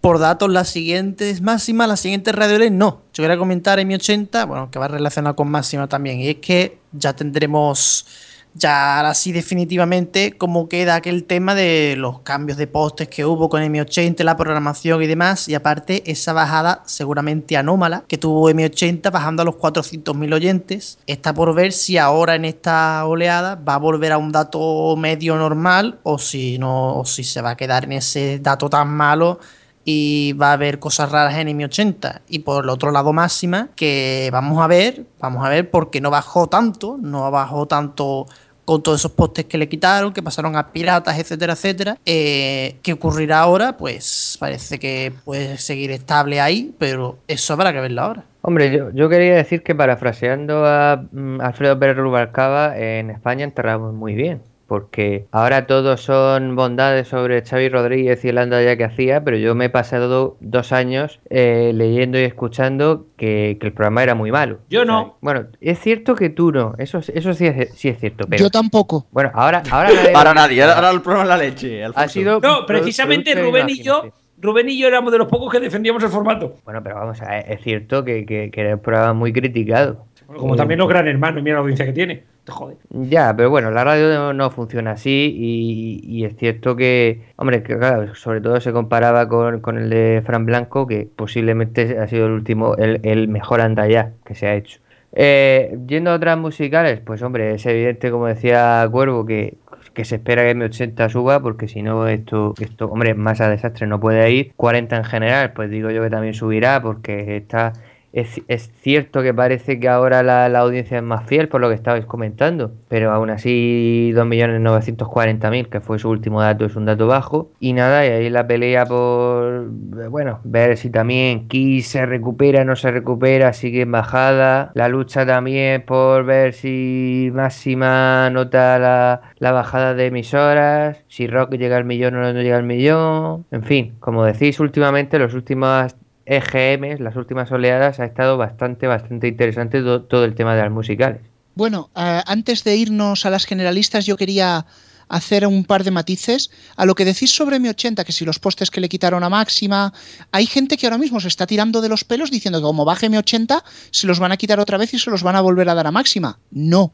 [0.00, 3.02] por datos, las siguientes máximas, las siguientes radioles, no.
[3.14, 6.36] Yo quería comentar en mi 80, bueno, que va relacionado con máxima también, y es
[6.36, 8.06] que ya tendremos
[8.54, 13.48] ya ahora sí definitivamente cómo queda aquel tema de los cambios de postes que hubo
[13.48, 19.10] con M80, la programación y demás, y aparte esa bajada seguramente anómala que tuvo M80
[19.10, 23.78] bajando a los 400.000 oyentes, está por ver si ahora en esta oleada va a
[23.78, 27.84] volver a un dato medio normal o si no, o si se va a quedar
[27.84, 29.40] en ese dato tan malo
[29.84, 34.30] y va a haber cosas raras en M80 y por el otro lado máxima que
[34.32, 38.26] vamos a ver, vamos a ver porque no bajó tanto, no bajó tanto
[38.64, 41.98] con todos esos postes que le quitaron, que pasaron a piratas, etcétera, etcétera.
[42.06, 43.76] Eh, ¿Qué ocurrirá ahora?
[43.76, 48.24] Pues parece que puede seguir estable ahí, pero eso habrá que verlo ahora.
[48.42, 53.94] Hombre, yo, yo quería decir que parafraseando a mm, Alfredo Pérez Rubalcaba, en España enterramos
[53.94, 59.22] muy bien porque ahora todos son bondades sobre Xavi Rodríguez y el ya que hacía,
[59.22, 64.14] pero yo me he pasado dos años eh, leyendo y escuchando que, el programa era
[64.14, 64.58] muy malo.
[64.68, 65.16] Yo no.
[65.20, 68.26] bueno, es cierto que tú no, eso, eso sí, es, sí es cierto.
[68.28, 69.06] Pero, yo tampoco.
[69.10, 69.62] Bueno, ahora...
[69.70, 71.84] ahora Para nadie, ahora el programa la leche.
[71.84, 74.04] Ha sido no, precisamente Rubén y yo...
[74.38, 76.56] Rubén y yo éramos de los pocos que defendíamos el formato.
[76.64, 80.04] Bueno, pero vamos, es cierto que, que, que era un programa muy criticado.
[80.26, 82.22] Como también los gran hermanos, mira la audiencia que tiene.
[82.44, 82.76] Te jode.
[82.90, 88.14] Ya, pero bueno, la radio no, funciona así y, es cierto que, hombre, que claro,
[88.14, 92.74] sobre todo se comparaba con, el de Fran Blanco, que posiblemente ha sido el último,
[92.76, 94.80] el, el mejor andallá que se ha hecho.
[95.14, 99.58] Eh, yendo a otras musicales, pues hombre, es evidente, como decía Cuervo, que,
[99.92, 103.86] que se espera que M80 suba, porque si no, esto, esto, hombre, más a desastre
[103.86, 104.52] no puede ir.
[104.56, 107.74] 40 en general, pues digo yo que también subirá, porque está
[108.12, 108.42] Es,
[108.82, 112.04] cierto que parece que ahora la, la audiencia es más fiel por lo que estabais
[112.04, 117.50] comentando, pero aún así 2.940.000, que fue su último dato, es un dato bajo.
[117.58, 119.68] Y nada, y ahí la pelea por,
[120.10, 124.72] bueno, ver si también Kiss se recupera, no se recupera, sigue en bajada.
[124.74, 131.54] La lucha también por ver si máxima nota la, la bajada de emisoras, si Rock
[131.54, 133.46] llega al millón o no llega al millón.
[133.50, 135.94] En fin, como decís, últimamente los últimos
[136.26, 140.70] EGMs, las últimas oleadas, ha estado bastante, bastante interesante to- todo el tema de las
[140.70, 141.20] musicales.
[141.54, 144.64] Bueno, antes de irnos a las generalistas, yo quería
[145.08, 148.70] hacer un par de matices a lo que decís sobre M80, que si los postes
[148.70, 149.92] que le quitaron a máxima,
[150.30, 153.10] hay gente que ahora mismo se está tirando de los pelos diciendo que como baje
[153.10, 155.74] M80, se los van a quitar otra vez y se los van a volver a
[155.74, 156.38] dar a máxima.
[156.50, 156.92] No.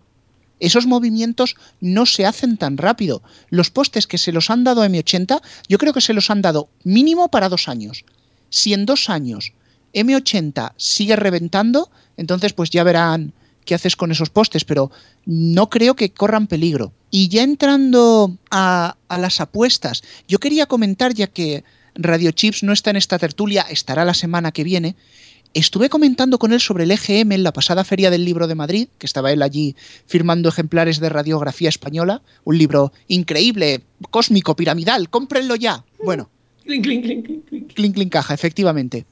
[0.59, 3.23] Esos movimientos no se hacen tan rápido.
[3.51, 6.43] Los postes que se los han dado a M80, yo creo que se los han
[6.43, 8.05] dado mínimo para dos años.
[8.51, 9.53] Si en dos años
[9.95, 13.33] M80 sigue reventando, entonces pues ya verán
[13.65, 14.91] qué haces con esos postes, pero
[15.27, 16.93] no creo que corran peligro.
[17.11, 22.73] Y ya entrando a, a las apuestas, yo quería comentar, ya que Radio Chips no
[22.73, 24.97] está en esta tertulia, estará la semana que viene,
[25.55, 28.89] Estuve comentando con él sobre el EGM en la pasada Feria del Libro de Madrid,
[28.99, 29.77] que estaba él allí
[30.07, 35.85] firmando ejemplares de radiografía española, un libro increíble, cósmico, piramidal, cómprenlo ya.
[36.05, 36.31] Bueno,
[36.69, 37.95] Clink, clink, clink, clink, clink.
[37.95, 39.07] Clink Caja, efectivamente.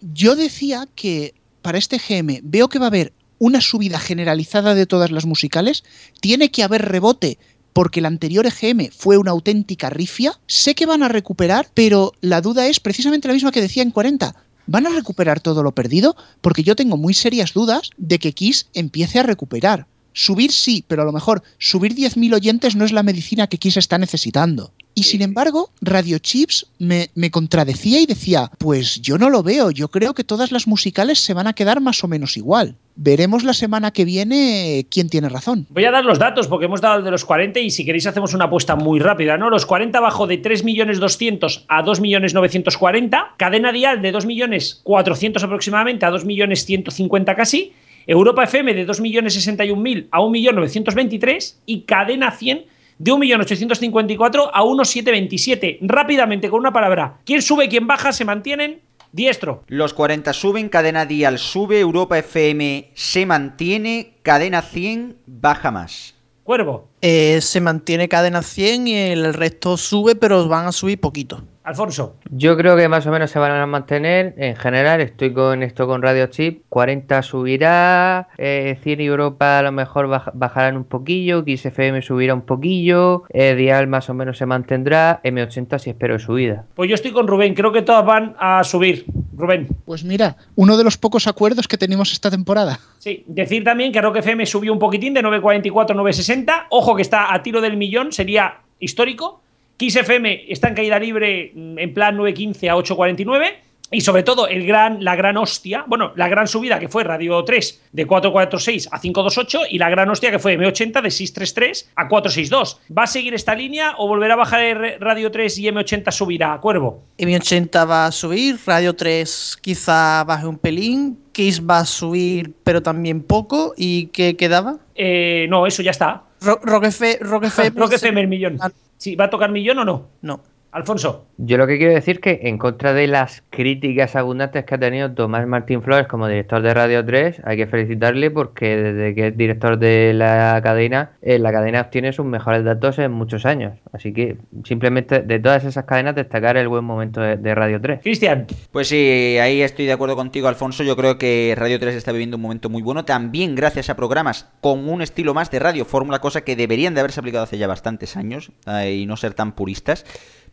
[0.00, 4.86] Yo decía que para este GM veo que va a haber una subida generalizada de
[4.86, 5.84] todas las musicales,
[6.20, 7.36] tiene que haber rebote
[7.74, 10.32] porque el anterior EGM fue una auténtica rifia.
[10.46, 13.90] Sé que van a recuperar, pero la duda es precisamente la misma que decía en
[13.90, 14.34] 40.
[14.66, 16.16] ¿Van a recuperar todo lo perdido?
[16.40, 19.86] Porque yo tengo muy serias dudas de que Kiss empiece a recuperar.
[20.14, 23.76] Subir sí, pero a lo mejor subir 10.000 oyentes no es la medicina que Kiss
[23.76, 24.72] está necesitando.
[24.94, 29.72] Y sin embargo, Radio Chips me, me contradecía y decía, pues yo no lo veo,
[29.72, 32.76] yo creo que todas las musicales se van a quedar más o menos igual.
[32.94, 35.66] Veremos la semana que viene quién tiene razón.
[35.70, 38.06] Voy a dar los datos porque hemos dado el de los 40 y si queréis
[38.06, 39.50] hacemos una apuesta muy rápida, ¿no?
[39.50, 47.72] Los 40 bajó de 3.200.000 a 2.940.000, cadena dial de 2.400.000 aproximadamente a 2.150.000 casi,
[48.06, 52.66] Europa FM de 2.061.000 a 1.923.000 y cadena 100
[52.98, 55.78] de 1.854 a 1.727.
[55.82, 57.18] Rápidamente, con una palabra.
[57.24, 58.80] ¿Quién sube, quién baja, se mantienen?
[59.12, 59.62] Diestro.
[59.68, 66.16] Los 40 suben, cadena dial sube, Europa FM se mantiene, cadena 100 baja más.
[66.42, 66.88] Cuervo.
[67.00, 71.44] Eh, se mantiene cadena 100 y el resto sube, pero van a subir poquito.
[71.64, 72.16] Alfonso.
[72.30, 74.34] Yo creo que más o menos se van a mantener.
[74.36, 76.62] En general, estoy con esto con Radio Chip.
[76.68, 78.28] 40 subirá.
[78.38, 81.42] Eh, 100 y Europa a lo mejor baj- bajarán un poquillo.
[81.46, 83.24] XFM subirá un poquillo.
[83.30, 85.20] eh, Dial más o menos se mantendrá.
[85.24, 86.64] M80 sí espero subida.
[86.74, 89.06] Pues yo estoy con Rubén, creo que todas van a subir.
[89.36, 89.68] Rubén.
[89.86, 92.78] Pues mira, uno de los pocos acuerdos que tenemos esta temporada.
[92.98, 96.66] Sí, decir también que Rock FM subió un poquitín de 9.44 a 9.60.
[96.70, 99.40] Ojo que está a tiro del millón, sería histórico.
[99.76, 103.46] Kiss FM está en caída libre mm, en plan 9.15 a 8.49.
[103.90, 107.44] Y sobre todo el gran, la gran hostia, bueno, la gran subida que fue Radio
[107.44, 112.08] 3 de 446 a 528 y la gran hostia que fue M80 de 633 a
[112.08, 112.80] 462.
[112.96, 116.58] ¿Va a seguir esta línea o volverá a bajar Radio 3 y M80 subirá?
[116.60, 117.04] Cuervo.
[117.18, 122.82] M80 va a subir, Radio 3 quizá baje un pelín, Kiss va a subir, pero
[122.82, 123.74] también poco.
[123.76, 124.78] ¿Y qué quedaba?
[124.96, 126.24] Eh, no, eso ya está.
[126.40, 127.78] Ro- Rock, F- Rock FM.
[127.80, 128.58] Rock FM el millón.
[129.04, 130.08] Sí, ¿Va a tocar millón o no?
[130.22, 130.42] No.
[130.74, 131.28] Alfonso.
[131.36, 135.12] Yo lo que quiero decir que en contra de las críticas abundantes que ha tenido
[135.12, 139.36] Tomás Martín Flores como director de Radio 3, hay que felicitarle porque desde que es
[139.36, 143.78] director de la cadena, eh, la cadena obtiene sus mejores datos en muchos años.
[143.92, 148.00] Así que simplemente de todas esas cadenas destacar el buen momento de, de Radio 3.
[148.02, 148.48] Cristian.
[148.72, 150.82] Pues sí, ahí estoy de acuerdo contigo, Alfonso.
[150.82, 153.04] Yo creo que Radio 3 está viviendo un momento muy bueno.
[153.04, 157.00] También gracias a programas con un estilo más de radio fórmula, cosa que deberían de
[157.00, 160.04] haberse aplicado hace ya bastantes años eh, y no ser tan puristas.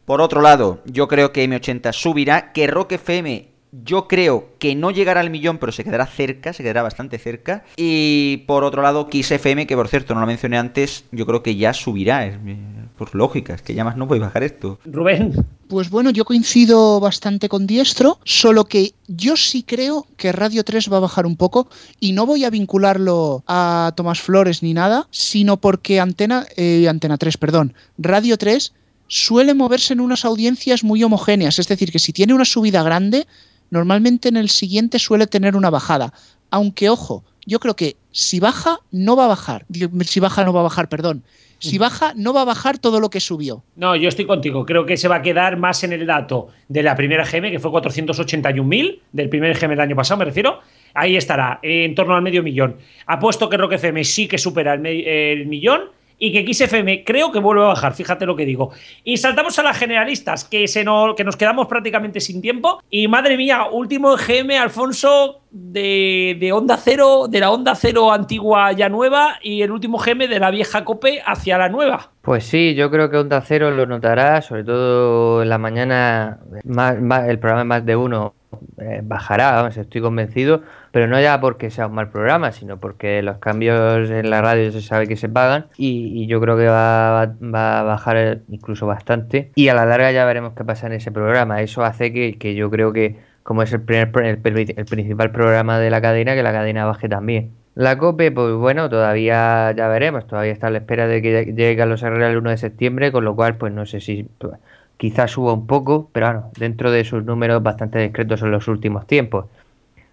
[0.06, 4.92] Por otro lado, yo creo que M80 subirá, que Rock FM yo creo que no
[4.92, 7.64] llegará al millón, pero se quedará cerca, se quedará bastante cerca.
[7.78, 11.42] Y por otro lado, Kiss FM, que por cierto no lo mencioné antes, yo creo
[11.42, 12.58] que ya subirá, es, eh,
[12.98, 14.80] por lógica, es que ya más no puede bajar esto.
[14.86, 15.46] Rubén.
[15.70, 20.92] Pues bueno, yo coincido bastante con Diestro, solo que yo sí creo que Radio 3
[20.92, 21.70] va a bajar un poco
[22.02, 27.18] y no voy a vincularlo a Tomás Flores ni nada, sino porque Antena, eh, Antena
[27.18, 28.74] 3, perdón, Radio 3
[29.12, 33.28] suele moverse en unas audiencias muy homogéneas, es decir, que si tiene una subida grande,
[33.70, 36.14] normalmente en el siguiente suele tener una bajada.
[36.50, 39.66] Aunque, ojo, yo creo que si baja, no va a bajar.
[40.06, 41.24] Si baja, no va a bajar, perdón.
[41.60, 43.64] Si baja, no va a bajar todo lo que subió.
[43.76, 44.66] No, yo estoy contigo.
[44.66, 47.60] Creo que se va a quedar más en el dato de la primera GM, que
[47.60, 50.62] fue 481.000, del primer GM del año pasado, me refiero.
[50.94, 52.78] Ahí estará, en torno al medio millón.
[53.06, 55.82] Apuesto que Rock FM sí que supera el, el millón
[56.24, 58.70] y que XFM creo que vuelve a bajar, fíjate lo que digo.
[59.04, 62.80] Y saltamos a las generalistas, que, se nos, que nos quedamos prácticamente sin tiempo.
[62.92, 68.72] Y madre mía, último GM, Alfonso, de, de, Onda Cero, de la Onda Cero antigua
[68.72, 72.12] ya nueva, y el último GM de la vieja Cope hacia la nueva.
[72.22, 77.40] Pues sí, yo creo que Onda Cero lo notará, sobre todo en la mañana, el
[77.40, 78.36] programa más de uno
[78.78, 83.22] eh, bajará, vamos, estoy convencido, pero no ya porque sea un mal programa, sino porque
[83.22, 87.34] los cambios en la radio se sabe que se pagan y, yo creo que va,
[87.42, 91.12] va, a bajar incluso bastante y a la larga ya veremos qué pasa en ese
[91.12, 91.62] programa.
[91.62, 95.90] Eso hace que, que yo creo que como es el, primer, el, principal programa de
[95.90, 97.52] la cadena, que la cadena baje también.
[97.74, 101.78] La COPE, pues bueno, todavía ya veremos, todavía está a la espera de que llegue
[101.78, 104.54] Carlos Herrera el 1 de septiembre, con lo cual pues no sé si pues,
[105.02, 109.08] quizás suba un poco, pero bueno, dentro de sus números bastante discretos en los últimos
[109.08, 109.48] tiempos.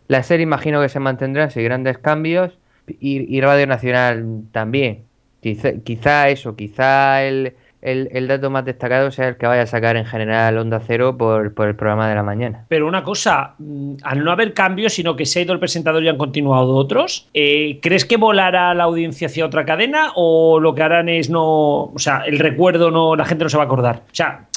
[0.07, 5.05] La serie imagino que se mantendrá sin grandes cambios y, Radio Nacional también.
[5.43, 9.97] Quizá, eso, quizá el, el, el, dato más destacado sea el que vaya a sacar
[9.99, 12.64] en general Onda Cero por, por, el programa de la mañana.
[12.68, 16.03] Pero una cosa, mm, al no haber cambios, sino que se ha ido el presentador
[16.03, 20.74] y han continuado otros, eh, ¿crees que volará la audiencia hacia otra cadena o lo
[20.74, 23.66] que harán es no, o sea, el recuerdo no, la gente no se va a
[23.66, 24.03] acordar?
[24.07, 24.48] O sea,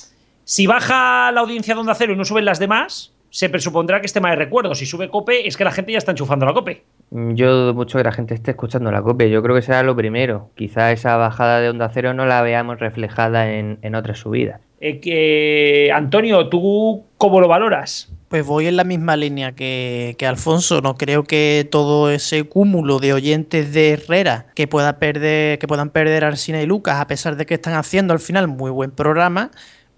[0.44, 4.08] si baja la audiencia de Onda Cero y no suben las demás, se presupondrá que
[4.08, 4.76] es tema de recuerdo.
[4.76, 6.84] Si sube Cope, es que la gente ya está enchufando la Cope.
[7.12, 9.30] Yo dudo mucho que la gente esté escuchando la Cope.
[9.30, 10.50] Yo creo que será lo primero.
[10.56, 14.60] Quizá esa bajada de Onda Cero no la veamos reflejada en, en otras subidas.
[14.82, 18.12] Eh, que, Antonio, ¿tú cómo lo valoras?
[18.28, 20.82] Pues voy en la misma línea que, que, Alfonso.
[20.82, 25.90] No creo que todo ese cúmulo de oyentes de Herrera que pueda perder, que puedan
[25.90, 28.92] perder a Arsina y Lucas, a pesar de que están haciendo al final muy buen
[28.92, 29.52] programa,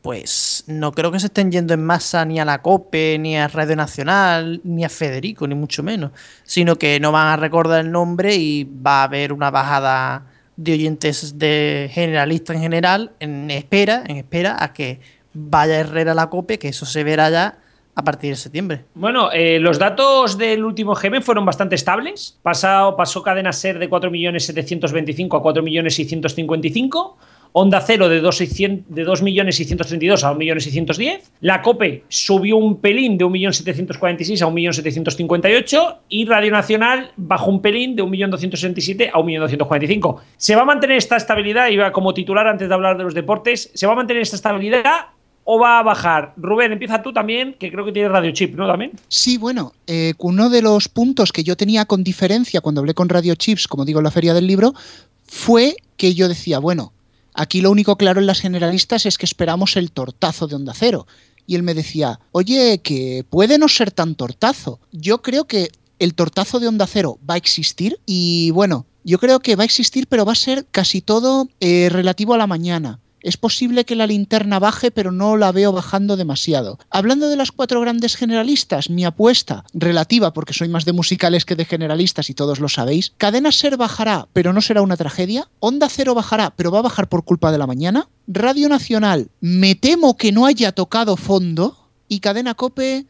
[0.04, 3.47] pues no creo que se estén yendo en masa ni a la COPE, ni a
[3.47, 6.12] Radio Nacional, ni a Federico, ni mucho menos,
[6.43, 10.26] sino que no van a recordar el nombre y va a haber una bajada
[10.58, 14.99] de oyentes de generalista en general en espera, en espera a que
[15.34, 17.58] vaya Herrera a la COPE, que eso se verá ya
[17.95, 18.84] a partir de septiembre.
[18.95, 22.38] Bueno, eh, los datos del último GM fueron bastante estables.
[22.41, 27.16] Pasado, pasó cadena ser de 4.725 a 4.655.
[27.56, 31.20] Onda Cero de 2.632 a 1.610.
[31.39, 37.95] La COPE subió un pelín de 1.746 a 1.758 y Radio Nacional bajó un pelín
[37.95, 40.22] de 1.267 a 1.245.
[40.36, 41.70] ¿Se va a mantener esta estabilidad?
[41.70, 43.70] Iba como titular antes de hablar de los deportes.
[43.76, 45.10] ¿Se va a mantener esta estabilidad
[45.43, 46.34] o va a bajar?
[46.38, 48.66] Rubén, empieza tú también, que creo que tienes Radio Chip, ¿no?
[48.66, 48.93] También.
[49.10, 53.10] Sí, bueno, eh, uno de los puntos que yo tenía con diferencia cuando hablé con
[53.10, 54.74] Radio Chips, como digo en la feria del libro,
[55.24, 56.93] fue que yo decía, bueno,
[57.34, 61.07] Aquí lo único claro en las generalistas es que esperamos el tortazo de Onda Cero.
[61.45, 64.79] Y él me decía, oye, que puede no ser tan tortazo.
[64.91, 65.69] Yo creo que
[65.99, 69.65] el tortazo de Onda Cero va a existir y bueno, yo creo que va a
[69.65, 72.99] existir, pero va a ser casi todo eh, relativo a la mañana.
[73.24, 76.78] Es posible que la linterna baje, pero no la veo bajando demasiado.
[76.89, 81.55] Hablando de las cuatro grandes generalistas, mi apuesta relativa, porque soy más de musicales que
[81.55, 85.49] de generalistas y todos lo sabéis, Cadena Ser bajará, pero no será una tragedia.
[85.59, 88.09] Onda Cero bajará, pero va a bajar por culpa de la mañana.
[88.28, 91.78] Radio Nacional, me temo que no haya tocado fondo.
[92.09, 93.07] Y Cadena Cope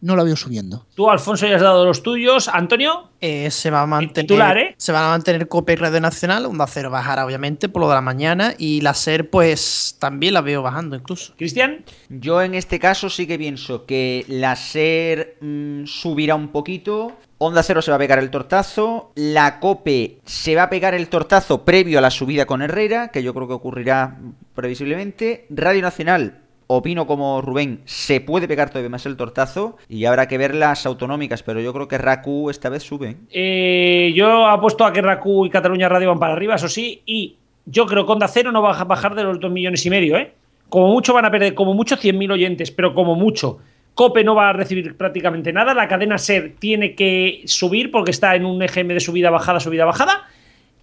[0.00, 0.86] no la veo subiendo.
[0.94, 2.48] Tú, Alfonso, ya has dado los tuyos.
[2.48, 3.10] Antonio.
[3.20, 4.26] Eh, se va a mantener.
[4.26, 4.74] Titular, ¿eh?
[4.76, 6.46] Se van a mantener Cope y Radio Nacional.
[6.46, 8.54] Onda Cero bajará, obviamente, por lo de la mañana.
[8.58, 11.34] Y la SER, pues también la veo bajando, incluso.
[11.36, 11.84] Cristian.
[12.08, 17.16] Yo en este caso sí que pienso que la SER mmm, subirá un poquito.
[17.38, 19.12] Onda Cero se va a pegar el tortazo.
[19.14, 23.22] La Cope se va a pegar el tortazo previo a la subida con Herrera, que
[23.22, 24.18] yo creo que ocurrirá
[24.54, 25.46] previsiblemente.
[25.50, 30.38] Radio Nacional opino como Rubén, se puede pegar todavía más el tortazo y habrá que
[30.38, 33.16] ver las autonómicas, pero yo creo que Raku esta vez sube.
[33.30, 37.36] Eh, yo apuesto a que Raku y Cataluña Radio van para arriba, eso sí, y
[37.66, 40.16] yo creo que Onda Cero no va a bajar de los 2 millones y medio,
[40.16, 40.32] ¿eh?
[40.68, 43.58] Como mucho van a perder, como mucho 100.000 oyentes, pero como mucho.
[43.94, 48.34] Cope no va a recibir prácticamente nada, la cadena SER tiene que subir porque está
[48.34, 50.28] en un EGM de subida, bajada, subida, bajada.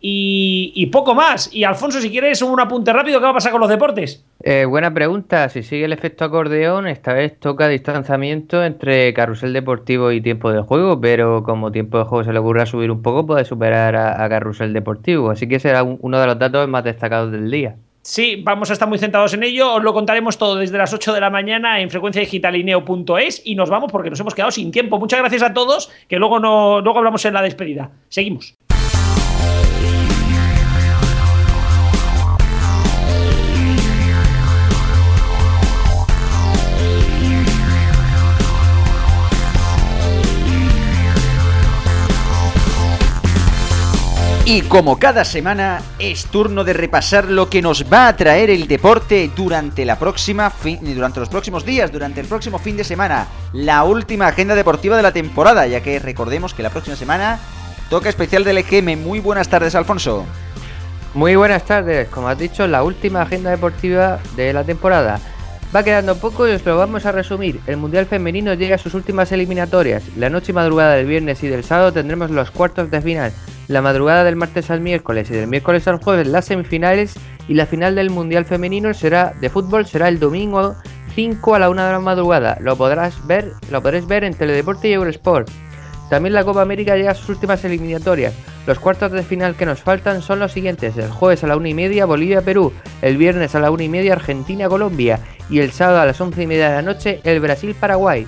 [0.05, 1.49] Y, y, poco más.
[1.53, 4.25] Y Alfonso, si quieres un apunte rápido, ¿qué va a pasar con los deportes?
[4.43, 5.47] Eh, buena pregunta.
[5.47, 10.61] Si sigue el efecto acordeón, esta vez toca distanciamiento entre carrusel deportivo y tiempo de
[10.61, 14.21] juego, pero como tiempo de juego se le ocurra subir un poco, puede superar a,
[14.21, 15.31] a carrusel deportivo.
[15.31, 17.77] Así que será un, uno de los datos más destacados del día.
[18.01, 19.75] Sí, vamos a estar muy centrados en ello.
[19.75, 23.89] Os lo contaremos todo desde las 8 de la mañana en frecuenciadigitalineo.es y nos vamos
[23.89, 24.99] porque nos hemos quedado sin tiempo.
[24.99, 27.91] Muchas gracias a todos, que luego, no, luego hablamos en la despedida.
[28.09, 28.53] Seguimos.
[44.45, 48.67] Y como cada semana, es turno de repasar lo que nos va a traer el
[48.67, 53.85] deporte durante la próxima durante los próximos días, durante el próximo fin de semana, la
[53.85, 57.39] última agenda deportiva de la temporada, ya que recordemos que la próxima semana
[57.89, 59.01] toca especial del EGM.
[59.01, 60.25] Muy buenas tardes, Alfonso.
[61.13, 65.21] Muy buenas tardes, como has dicho, la última agenda deportiva de la temporada.
[65.73, 67.61] Va quedando poco y os lo vamos a resumir.
[67.65, 70.03] El Mundial Femenino llega a sus últimas eliminatorias.
[70.17, 73.33] La noche y madrugada del viernes y del sábado tendremos los cuartos de final.
[73.67, 77.15] La madrugada del martes al miércoles y del miércoles al jueves las semifinales
[77.47, 80.75] y la final del Mundial Femenino será de fútbol será el domingo
[81.15, 82.57] 5 a la 1 de la madrugada.
[82.59, 85.49] Lo podrás ver, lo podréis ver en Teledeporte y Eurosport.
[86.09, 88.33] También la Copa América llega a sus últimas eliminatorias.
[88.67, 91.67] Los cuartos de final que nos faltan son los siguientes: el jueves a la 1
[91.67, 96.05] y media Bolivia-Perú, el viernes a la 1 y media Argentina-Colombia y el sábado a
[96.05, 98.27] las 11 y media de la noche el Brasil-Paraguay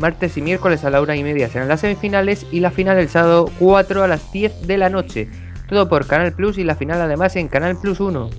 [0.00, 3.08] martes y miércoles a la una y media serán las semifinales y la final el
[3.08, 5.28] sábado 4 a las 10 de la noche.
[5.68, 8.30] Todo por Canal Plus y la final además en Canal Plus 1.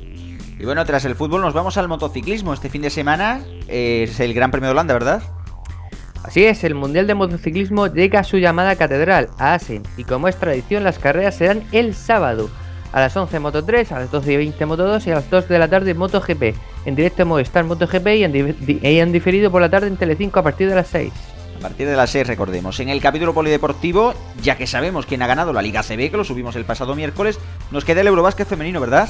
[0.60, 2.54] Y bueno, tras el fútbol nos vamos al motociclismo.
[2.54, 5.24] Este fin de semana es el Gran Premio de Holanda, ¿verdad?
[6.24, 10.28] Así es, el Mundial de Motociclismo llega a su llamada catedral, a Asen, y como
[10.28, 12.50] es tradición, las carreras serán el sábado.
[12.92, 15.30] A las 11 Moto 3, a las 12 y 20 Moto 2 y a las
[15.30, 16.56] 2 de la tarde Moto GP.
[16.86, 20.44] En directo en Movistar MotoGP y y han diferido por la tarde en Telecinco a
[20.44, 21.12] partir de las 6.
[21.60, 22.80] A partir de las 6, recordemos.
[22.80, 26.24] En el capítulo polideportivo, ya que sabemos quién ha ganado la Liga CB, que lo
[26.24, 27.38] subimos el pasado miércoles,
[27.70, 29.10] nos queda el Eurobásquet femenino, ¿verdad?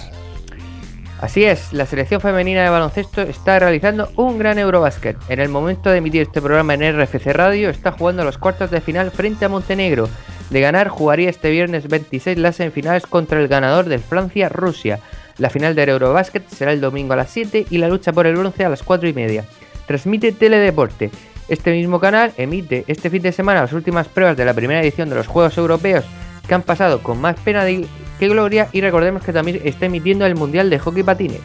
[1.22, 5.16] Así es, la selección femenina de baloncesto está realizando un gran Eurobásquet.
[5.30, 8.82] En el momento de emitir este programa en RFC Radio, está jugando los cuartos de
[8.82, 10.10] final frente a Montenegro.
[10.50, 15.02] De ganar, jugaría este viernes 26 las semifinales contra el ganador de Francia-Rusia.
[15.38, 18.38] La final del Eurobásquet será el domingo a las 7 y la lucha por el
[18.38, 19.46] bronce a las 4 y media.
[19.86, 21.12] Transmite Teledeporte.
[21.50, 25.10] Este mismo canal emite este fin de semana las últimas pruebas de la primera edición
[25.10, 26.06] de los Juegos Europeos
[26.48, 30.36] que han pasado con más pena que gloria y recordemos que también está emitiendo el
[30.36, 31.42] Mundial de Hockey Patines.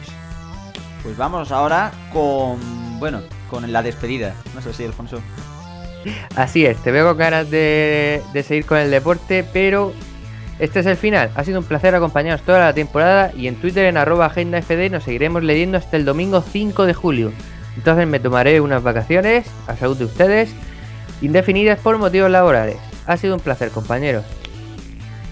[1.01, 2.59] Pues vamos ahora con,
[2.99, 4.35] bueno, con la despedida.
[4.53, 5.19] No sé si Alfonso.
[6.35, 9.91] Así es, te veo con ganas de, de seguir con el deporte, pero
[10.59, 11.31] este es el final.
[11.35, 15.03] Ha sido un placer acompañaros toda la temporada y en Twitter en arroba agendafd nos
[15.03, 17.31] seguiremos leyendo hasta el domingo 5 de julio.
[17.75, 20.49] Entonces me tomaré unas vacaciones, a salud de ustedes,
[21.21, 22.77] indefinidas por motivos laborales.
[23.05, 24.25] Ha sido un placer, compañeros.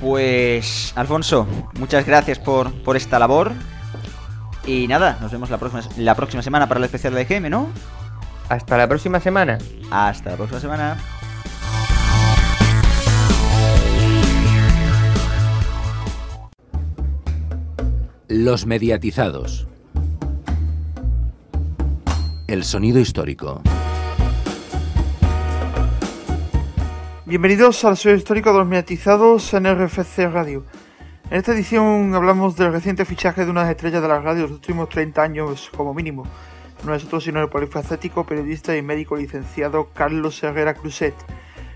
[0.02, 1.48] Pues, Alfonso,
[1.80, 3.52] muchas gracias por, por esta labor.
[4.66, 7.70] Y nada, nos vemos la próxima, la próxima semana para el especial de GM, ¿no?
[8.50, 9.58] Hasta la próxima semana.
[9.92, 10.98] Hasta la próxima semana.
[18.28, 19.68] Los mediatizados.
[22.46, 23.62] El sonido histórico.
[27.26, 30.66] Bienvenidos al sonido histórico de los mediatizados en RFC Radio.
[31.32, 34.52] En esta edición hablamos del reciente fichaje de unas estrellas de la radio de los
[34.52, 36.26] últimos 30 años como mínimo.
[36.86, 41.16] No es otro sino el polifacético, periodista y médico licenciado Carlos Herrera Cruzet,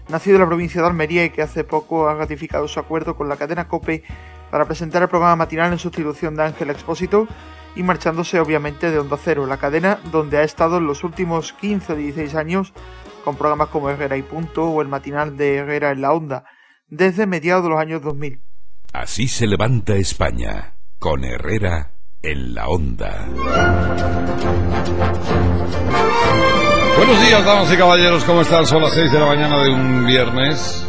[0.09, 3.29] nacido en la provincia de Almería y que hace poco ha ratificado su acuerdo con
[3.29, 4.03] la cadena COPE
[4.51, 7.25] para presentar el programa matinal en sustitución de Ángel Expósito
[7.77, 11.93] y marchándose obviamente de Onda Cero, la cadena donde ha estado en los últimos 15
[11.93, 12.73] o 16 años
[13.23, 16.45] con programas como Herrera y Punto o el matinal de Herrera en la Onda,
[16.87, 18.41] desde mediados de los años 2000.
[18.93, 21.91] Así se levanta España, con Herrera
[22.23, 23.27] en la Onda.
[26.97, 28.65] Buenos días, damas y caballeros, ¿cómo están?
[28.65, 30.87] Son las 6 de la mañana de un viernes.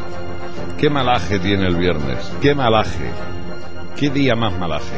[0.79, 2.33] ¿Qué malaje tiene el viernes?
[2.41, 3.11] ¿Qué malaje?
[3.95, 4.97] ¿Qué día más malaje?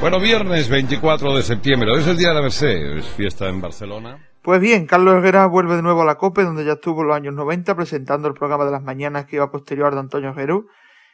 [0.00, 3.60] Bueno, viernes 24 de septiembre, hoy es el día de la Merced, es fiesta en
[3.60, 4.18] Barcelona.
[4.42, 7.16] Pues bien, Carlos Herrera vuelve de nuevo a la COPE, donde ya estuvo en los
[7.16, 10.66] años 90 presentando el programa de las mañanas que iba posterior de Antonio Herrero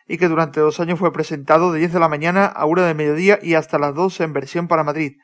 [0.08, 2.94] y que durante dos años fue presentado de 10 de la mañana a 1 de
[2.94, 5.18] mediodía y hasta las 2 en versión para Madrid.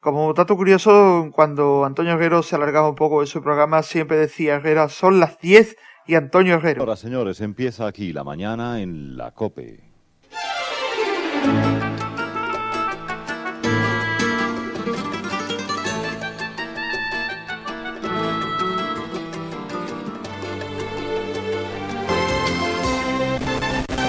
[0.00, 4.56] Como dato curioso, cuando Antonio Herrero se alargaba un poco de su programa, siempre decía
[4.56, 5.76] Herrera, son las 10
[6.06, 6.82] y Antonio Herrero.
[6.82, 9.93] Ahora, señores, empieza aquí la mañana en la COPE.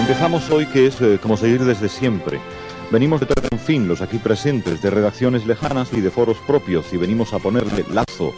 [0.08, 2.40] Empezamos hoy que es eh, como seguir desde siempre.
[2.92, 6.94] Venimos de traer en fin los aquí presentes de redacciones lejanas y de foros propios
[6.94, 8.32] y venimos a ponerle lazo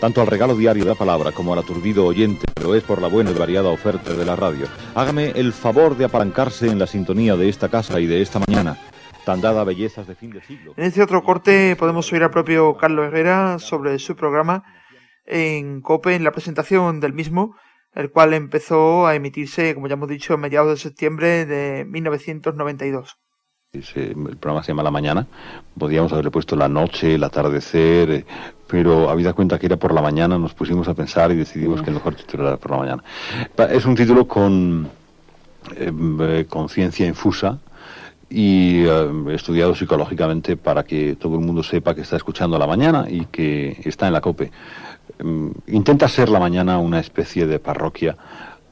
[0.00, 3.08] tanto al regalo diario de la palabra como al aturdido oyente, pero es por la
[3.08, 4.66] buena y variada oferta de la radio.
[4.94, 8.78] Hágame el favor de apalancarse en la sintonía de esta casa y de esta mañana,
[9.24, 10.74] tan dada bellezas de fin de siglo.
[10.76, 14.62] En este otro corte podemos oír al propio Carlos Herrera sobre su programa
[15.26, 17.56] en COPE, en la presentación del mismo,
[17.94, 23.18] el cual empezó a emitirse, como ya hemos dicho, a mediados de septiembre de 1992.
[23.70, 25.26] El programa se llama La Mañana.
[25.78, 28.24] Podríamos haberle puesto la noche, el atardecer, eh,
[28.66, 31.90] pero habida cuenta que era por la mañana, nos pusimos a pensar y decidimos que
[31.90, 33.04] el mejor título era por la mañana.
[33.70, 34.88] Es un título con
[35.76, 37.58] eh, conciencia infusa
[38.30, 42.66] y eh, estudiado psicológicamente para que todo el mundo sepa que está escuchando a la
[42.66, 44.50] mañana y que está en la COPE.
[45.22, 48.16] Mm, intenta ser la mañana una especie de parroquia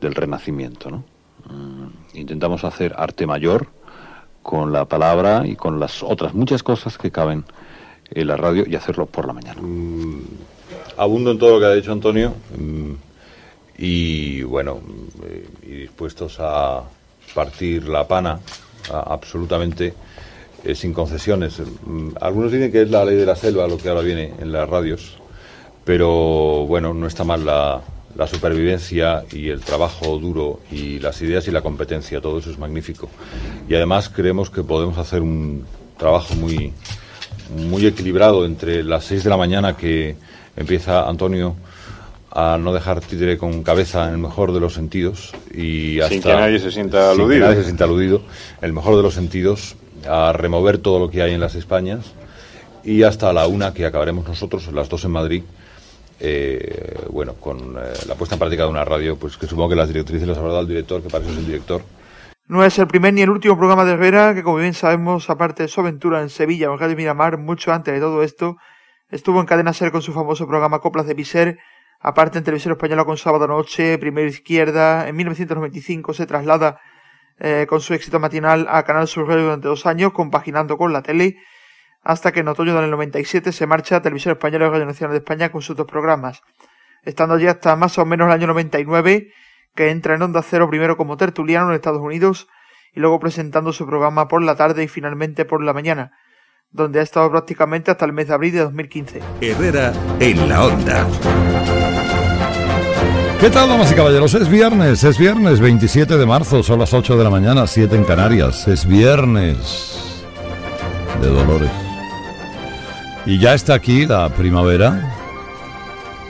[0.00, 0.90] del renacimiento.
[0.90, 1.04] ¿no?
[1.50, 3.68] Mm, intentamos hacer arte mayor
[4.42, 7.44] con la palabra y con las otras muchas cosas que caben
[8.10, 9.60] en la radio y hacerlo por la mañana.
[9.60, 10.22] Mm,
[10.96, 12.34] abundo en todo lo que ha dicho Antonio
[13.78, 14.80] y bueno,
[15.62, 16.82] y dispuestos a
[17.34, 18.40] partir la pana
[18.90, 19.92] absolutamente
[20.64, 21.60] eh, sin concesiones.
[22.20, 24.68] Algunos dicen que es la ley de la selva lo que ahora viene en las
[24.68, 25.18] radios,
[25.86, 27.80] pero bueno, no está mal la,
[28.16, 32.58] la supervivencia y el trabajo duro y las ideas y la competencia, todo eso es
[32.58, 33.08] magnífico.
[33.68, 35.64] Y además creemos que podemos hacer un
[35.96, 36.72] trabajo muy,
[37.56, 40.16] muy equilibrado entre las 6 de la mañana que
[40.56, 41.54] empieza Antonio
[42.32, 46.22] a no dejar títere con cabeza en el mejor de los sentidos y hasta sin
[46.22, 47.30] que nadie se sienta aludido.
[47.30, 48.22] Sin que nadie se sienta aludido,
[48.60, 49.76] el mejor de los sentidos
[50.08, 52.06] a remover todo lo que hay en las Españas
[52.82, 55.42] y hasta la una que acabaremos nosotros, las dos en Madrid,
[56.20, 59.76] eh, bueno, con eh, la puesta en práctica de una radio, pues que supongo que
[59.76, 61.82] las directrices las habrá dado el director, que parece es el director.
[62.48, 65.64] No es el primer ni el último programa de Herrera, que como bien sabemos, aparte
[65.64, 68.56] de su aventura en Sevilla en de Miramar, mucho antes de todo esto,
[69.10, 71.58] estuvo en Cadena Ser con su famoso programa Coplas de Viser,
[72.00, 76.80] aparte en Televisión Española con Sábado Noche, Primera Izquierda, en 1995 se traslada
[77.38, 81.02] eh, con su éxito matinal a Canal Sur Radio durante dos años, compaginando con la
[81.02, 81.38] tele,
[82.06, 85.18] hasta que en otoño del 97 se marcha a Televisión Española y Radio Nacional de
[85.18, 86.40] España con sus dos programas,
[87.02, 89.32] estando allí hasta más o menos el año 99,
[89.74, 92.46] que entra en Onda Cero primero como tertuliano en Estados Unidos
[92.94, 96.12] y luego presentando su programa por la tarde y finalmente por la mañana,
[96.70, 99.20] donde ha estado prácticamente hasta el mes de abril de 2015.
[99.40, 101.08] Herrera en la Onda.
[103.40, 104.32] ¿Qué tal, damas y caballeros?
[104.32, 108.04] Es viernes, es viernes 27 de marzo, son las 8 de la mañana, 7 en
[108.04, 108.68] Canarias.
[108.68, 110.24] Es viernes
[111.20, 111.85] de Dolores.
[113.26, 115.12] Y ya está aquí la primavera.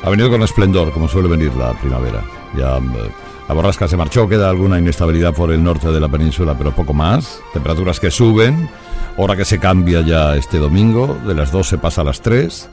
[0.03, 2.25] Ha venido con esplendor, como suele venir la primavera.
[2.57, 3.11] Ya eh,
[3.49, 6.95] la borrasca se marchó, queda alguna inestabilidad por el norte de la península, pero poco
[6.95, 7.41] más.
[7.53, 8.71] Temperaturas que suben,
[9.19, 12.69] hora que se cambia ya este domingo, de las 2 se pasa a las 3,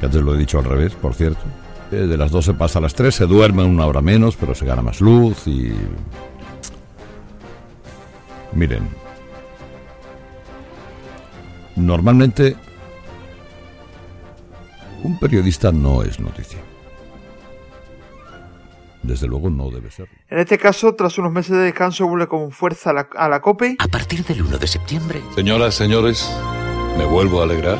[0.00, 1.42] que antes lo he dicho al revés, por cierto.
[1.92, 4.54] Eh, de las 2 se pasa a las 3, se duerme una hora menos, pero
[4.54, 5.74] se gana más luz y...
[8.54, 8.88] Miren,
[11.74, 12.56] normalmente
[15.06, 16.58] un periodista no es noticia.
[19.02, 20.08] Desde luego no debe ser.
[20.28, 23.40] En este caso, tras unos meses de descanso, vuelve con fuerza a la, a la
[23.40, 23.76] COPE.
[23.78, 25.22] A partir del 1 de septiembre.
[25.36, 26.28] Señoras, señores,
[26.98, 27.78] me vuelvo a alegrar.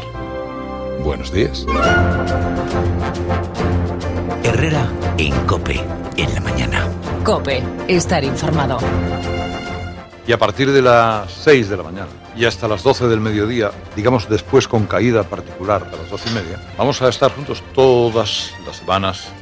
[1.02, 1.66] Buenos días.
[4.44, 5.80] Herrera en Cope,
[6.16, 6.88] en la mañana.
[7.24, 8.78] Cope, estar informado.
[10.28, 13.70] Y a partir de las 6 de la mañana y hasta las 12 del mediodía,
[13.94, 18.54] digamos después con caída particular a las 12 y media, vamos a estar juntos todas
[18.66, 19.32] las semanas.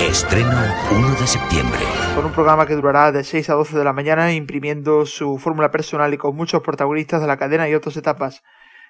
[0.00, 0.56] Estreno
[0.92, 1.80] 1 de septiembre.
[2.14, 5.70] Con un programa que durará de 6 a 12 de la mañana, imprimiendo su fórmula
[5.70, 8.42] personal y con muchos protagonistas de la cadena y otras etapas,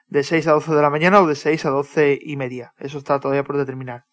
[0.08, 2.72] de 6 a 12 de la mañana o de 6 a 12 y media.
[2.78, 4.04] Eso está todavía por determinar.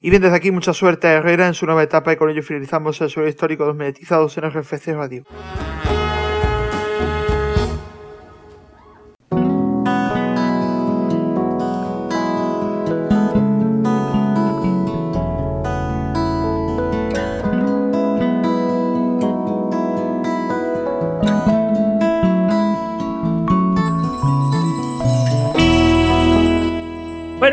[0.00, 2.42] Y bien, desde aquí mucha suerte a Herrera en su nueva etapa y con ello
[2.42, 5.24] finalizamos el suelo histórico de los mediatizados en RFC Radio.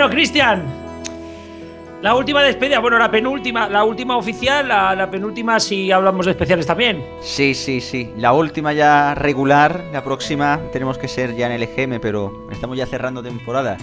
[0.05, 0.63] Bueno, Cristian,
[2.03, 6.33] la última despedida, bueno, la penúltima, la última oficial, la, la, penúltima si hablamos de
[6.33, 7.03] especiales también.
[7.21, 8.11] Sí, sí, sí.
[8.15, 12.77] La última ya regular, la próxima tenemos que ser ya en el EGM, pero estamos
[12.77, 13.77] ya cerrando temporada.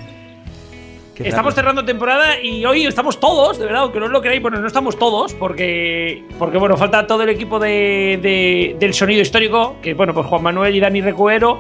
[1.17, 1.57] Qué estamos raro.
[1.57, 4.97] cerrando temporada y hoy estamos todos, de verdad, aunque no lo creáis, bueno, no estamos
[4.97, 10.15] todos, porque, porque bueno, falta todo el equipo de, de, del sonido histórico, que bueno,
[10.15, 11.59] pues Juan Manuel y Dani Recuero,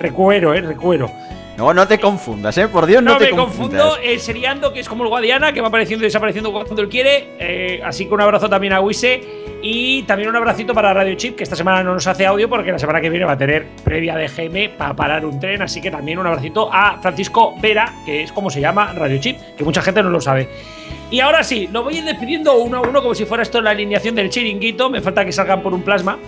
[0.00, 1.08] Recuero, eh, Recuero.
[1.60, 2.68] No, no te confundas, ¿eh?
[2.68, 3.82] Por Dios, no, No, te me confundas.
[3.82, 4.02] confundo.
[4.02, 7.28] El Seriando, que es como el Guadiana, que va apareciendo y desapareciendo cuando él quiere.
[7.38, 9.20] Eh, así que un abrazo también a Wise.
[9.62, 12.72] Y también un abracito para Radio Chip, que esta semana no nos hace audio porque
[12.72, 15.60] la semana que viene va a tener previa de GM para parar un tren.
[15.60, 19.36] Así que también un abracito a Francisco Vera, que es como se llama Radio Chip,
[19.58, 20.48] que mucha gente no lo sabe.
[21.10, 23.60] Y ahora sí, lo voy a ir despidiendo uno a uno como si fuera esto
[23.60, 24.88] la alineación del chiringuito.
[24.88, 26.18] Me falta que salgan por un plasma.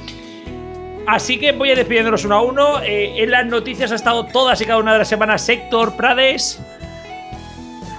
[1.07, 2.83] Así que voy a despidiéndolos uno a uno.
[2.83, 6.61] Eh, en las noticias ha estado todas y cada una de las semanas Héctor Prades.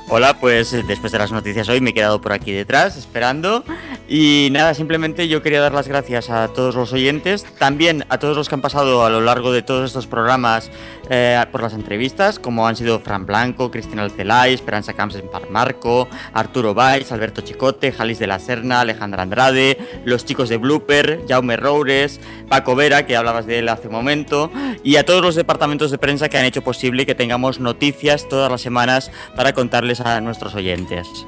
[0.10, 3.64] Hola, pues eh, después de las noticias hoy me he quedado por aquí detrás esperando.
[4.08, 8.36] Y nada, simplemente yo quería dar las gracias a todos los oyentes, también a todos
[8.36, 10.70] los que han pasado a lo largo de todos estos programas
[11.10, 16.08] eh, por las entrevistas, como han sido Fran Blanco, Cristina Alcelay, Esperanza Camps en Marco,
[16.34, 21.56] Arturo Valls, Alberto Chicote, Jalis de la Serna, Alejandra Andrade, los chicos de Blooper, Jaume
[21.56, 24.52] Roures, Paco Vera, que hablabas de él hace un momento,
[24.84, 28.52] y a todos los departamentos de prensa que han hecho posible que tengamos noticias todas
[28.52, 31.26] las semanas para contarles a nuestros oyentes.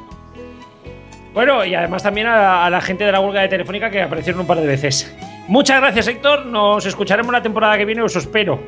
[1.34, 4.42] Bueno, y además también a, a la gente de la huelga de Telefónica que aparecieron
[4.42, 5.14] un par de veces.
[5.48, 6.46] Muchas gracias, Héctor.
[6.46, 8.60] Nos escucharemos la temporada que viene, os espero.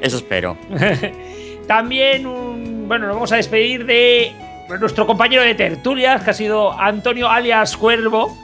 [0.00, 0.56] Eso espero.
[1.66, 4.32] También, un- bueno, nos vamos a despedir de
[4.80, 8.36] nuestro compañero de tertulias, que ha sido Antonio alias Cuervo.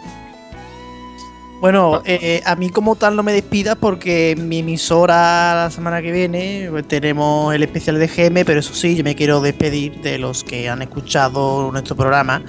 [1.61, 6.13] Bueno, eh, a mí como tal no me despidas porque mi emisora la semana que
[6.13, 10.19] viene pues, tenemos el especial de GM, pero eso sí, yo me quiero despedir de
[10.19, 12.43] los que han escuchado nuestro programa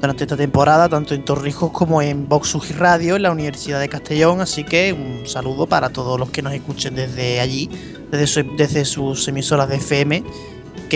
[0.00, 4.40] durante esta temporada, tanto en Torrijos como en Vox Radio, en la Universidad de Castellón,
[4.40, 7.70] así que un saludo para todos los que nos escuchen desde allí,
[8.10, 10.22] desde, su- desde sus emisoras de FM,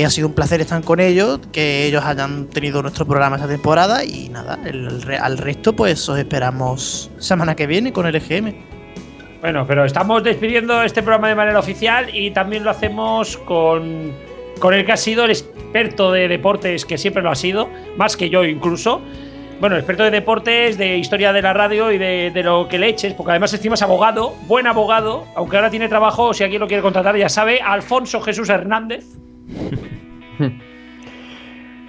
[0.05, 4.05] ha sido un placer estar con ellos, que ellos hayan tenido nuestro programa esta temporada
[4.05, 4.89] y nada, el
[5.21, 8.55] al resto pues os esperamos semana que viene con el EGM.
[9.41, 14.13] Bueno, pero estamos despidiendo este programa de manera oficial y también lo hacemos con,
[14.59, 18.17] con el que ha sido el experto de deportes, que siempre lo ha sido, más
[18.17, 19.01] que yo incluso.
[19.61, 22.89] Bueno, experto de deportes, de historia de la radio y de, de lo que le
[22.89, 26.69] eches, porque además encima es abogado, buen abogado, aunque ahora tiene trabajo, si alguien lo
[26.69, 29.05] quiere contratar ya sabe, Alfonso Jesús Hernández.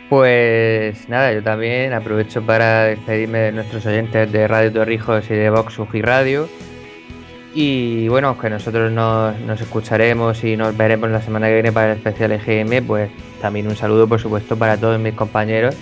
[0.09, 5.51] Pues nada, yo también aprovecho para despedirme de nuestros oyentes de Radio Torrijos y de
[5.51, 6.49] Vox Uji Radio.
[7.53, 11.91] Y bueno, que nosotros nos, nos escucharemos y nos veremos la semana que viene para
[11.91, 15.75] el especial EGM, pues también un saludo por supuesto para todos mis compañeros,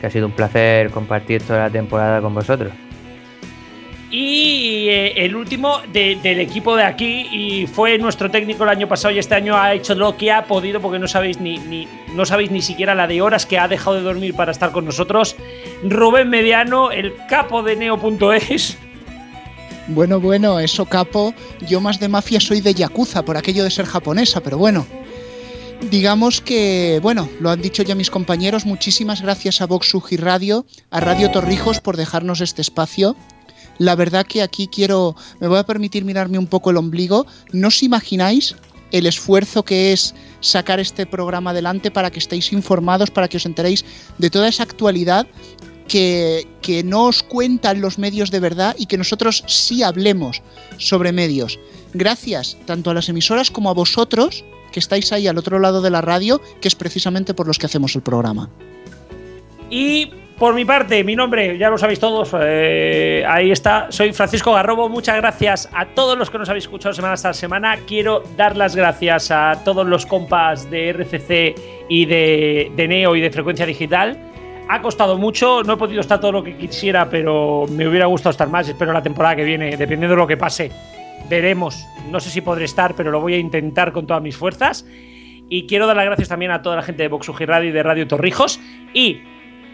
[0.00, 2.72] que ha sido un placer compartir toda la temporada con vosotros.
[4.10, 4.51] Y
[4.88, 9.14] eh, el último de- del equipo de aquí, y fue nuestro técnico el año pasado
[9.14, 12.50] y este año ha hecho lo que ha podido, porque no sabéis ni, no sabéis
[12.50, 15.36] ni siquiera la de horas que ha dejado de dormir para estar con nosotros.
[15.82, 18.76] Rubén Mediano, el capo de Neo.es.
[19.88, 21.34] Bueno, bueno, eso capo.
[21.66, 24.86] Yo más de mafia soy de Yakuza, por aquello de ser japonesa, pero bueno.
[25.90, 30.64] Digamos que, bueno, lo han dicho ya mis compañeros, muchísimas gracias a Vox Uji Radio,
[30.92, 33.16] a Radio Torrijos por dejarnos este espacio.
[33.78, 37.26] La verdad que aquí quiero, me voy a permitir mirarme un poco el ombligo.
[37.52, 38.54] No os imagináis
[38.90, 43.46] el esfuerzo que es sacar este programa adelante para que estéis informados, para que os
[43.46, 43.84] enteréis
[44.18, 45.26] de toda esa actualidad
[45.88, 50.42] que, que no os cuentan los medios de verdad y que nosotros sí hablemos
[50.78, 51.58] sobre medios.
[51.94, 55.90] Gracias tanto a las emisoras como a vosotros que estáis ahí al otro lado de
[55.90, 58.48] la radio, que es precisamente por los que hacemos el programa.
[59.70, 60.10] Y
[60.42, 64.88] por mi parte, mi nombre, ya lo sabéis todos, eh, ahí está, soy Francisco Garrobo.
[64.88, 67.76] Muchas gracias a todos los que nos habéis escuchado semana tras semana.
[67.86, 73.30] Quiero dar las gracias a todos los compas de RCC y de, Neo y de
[73.30, 74.18] Frecuencia Digital.
[74.68, 78.32] Ha costado mucho, no he podido estar todo lo que quisiera, pero me hubiera gustado
[78.32, 78.68] estar más.
[78.68, 80.72] Espero la temporada que viene, dependiendo de lo que pase,
[81.30, 81.86] veremos.
[82.10, 84.84] No sé si podré estar, pero lo voy a intentar con todas mis fuerzas.
[85.48, 87.84] Y quiero dar las gracias también a toda la gente de Vox Radio y de
[87.84, 88.58] Radio Torrijos.
[88.92, 89.20] Y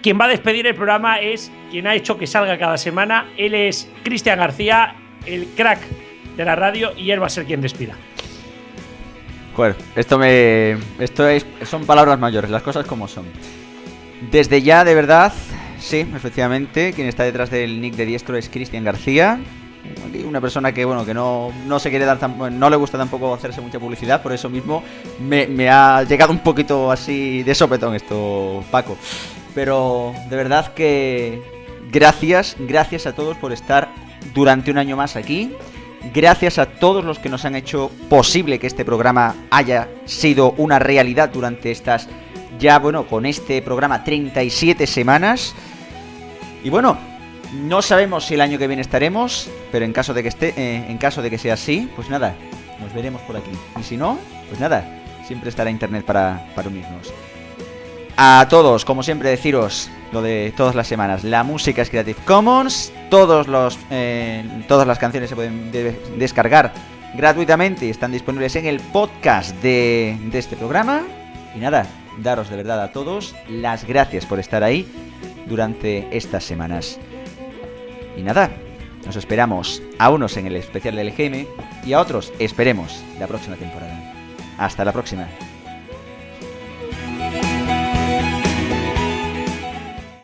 [0.03, 3.29] quien va a despedir el programa es quien ha hecho que salga cada semana.
[3.37, 4.95] Él es Cristian García,
[5.27, 5.81] el crack
[6.37, 7.95] de la radio, y él va a ser quien despida.
[9.55, 10.77] Joder, esto me.
[11.01, 11.45] Esto es.
[11.65, 13.27] Son palabras mayores, las cosas como son.
[14.31, 15.33] Desde ya, de verdad,
[15.79, 19.41] sí, efectivamente, quien está detrás del nick de diestro es Cristian García.
[20.27, 23.33] Una persona que, bueno, que no, no se quiere dar tan- no le gusta tampoco
[23.33, 24.83] hacerse mucha publicidad, por eso mismo
[25.19, 28.99] me ha llegado un poquito así de sopetón esto, Paco.
[29.59, 31.43] Pero de verdad que
[31.91, 33.89] gracias, gracias a todos por estar
[34.33, 35.53] durante un año más aquí.
[36.15, 40.79] Gracias a todos los que nos han hecho posible que este programa haya sido una
[40.79, 42.09] realidad durante estas
[42.61, 45.57] ya, bueno, con este programa 37 semanas.
[46.63, 46.97] Y bueno,
[47.53, 50.85] no sabemos si el año que viene estaremos, pero en caso de que esté, eh,
[50.89, 52.37] en caso de que sea así, pues nada,
[52.81, 53.51] nos veremos por aquí.
[53.81, 54.19] Y si no,
[54.51, 54.99] pues nada,
[55.29, 57.13] Siempre estará internet para, para unirnos.
[58.21, 61.23] A todos, como siempre, deciros lo de todas las semanas.
[61.23, 62.93] La música es Creative Commons.
[63.11, 66.73] Todos los, eh, todas las canciones se pueden de- descargar
[67.15, 71.03] gratuitamente y están disponibles en el podcast de, de este programa.
[71.55, 71.87] Y nada,
[72.19, 74.85] daros de verdad a todos las gracias por estar ahí
[75.47, 76.99] durante estas semanas.
[78.17, 78.51] Y nada,
[79.07, 81.47] nos esperamos a unos en el especial del GM
[81.87, 83.97] y a otros esperemos la próxima temporada.
[84.59, 85.29] Hasta la próxima.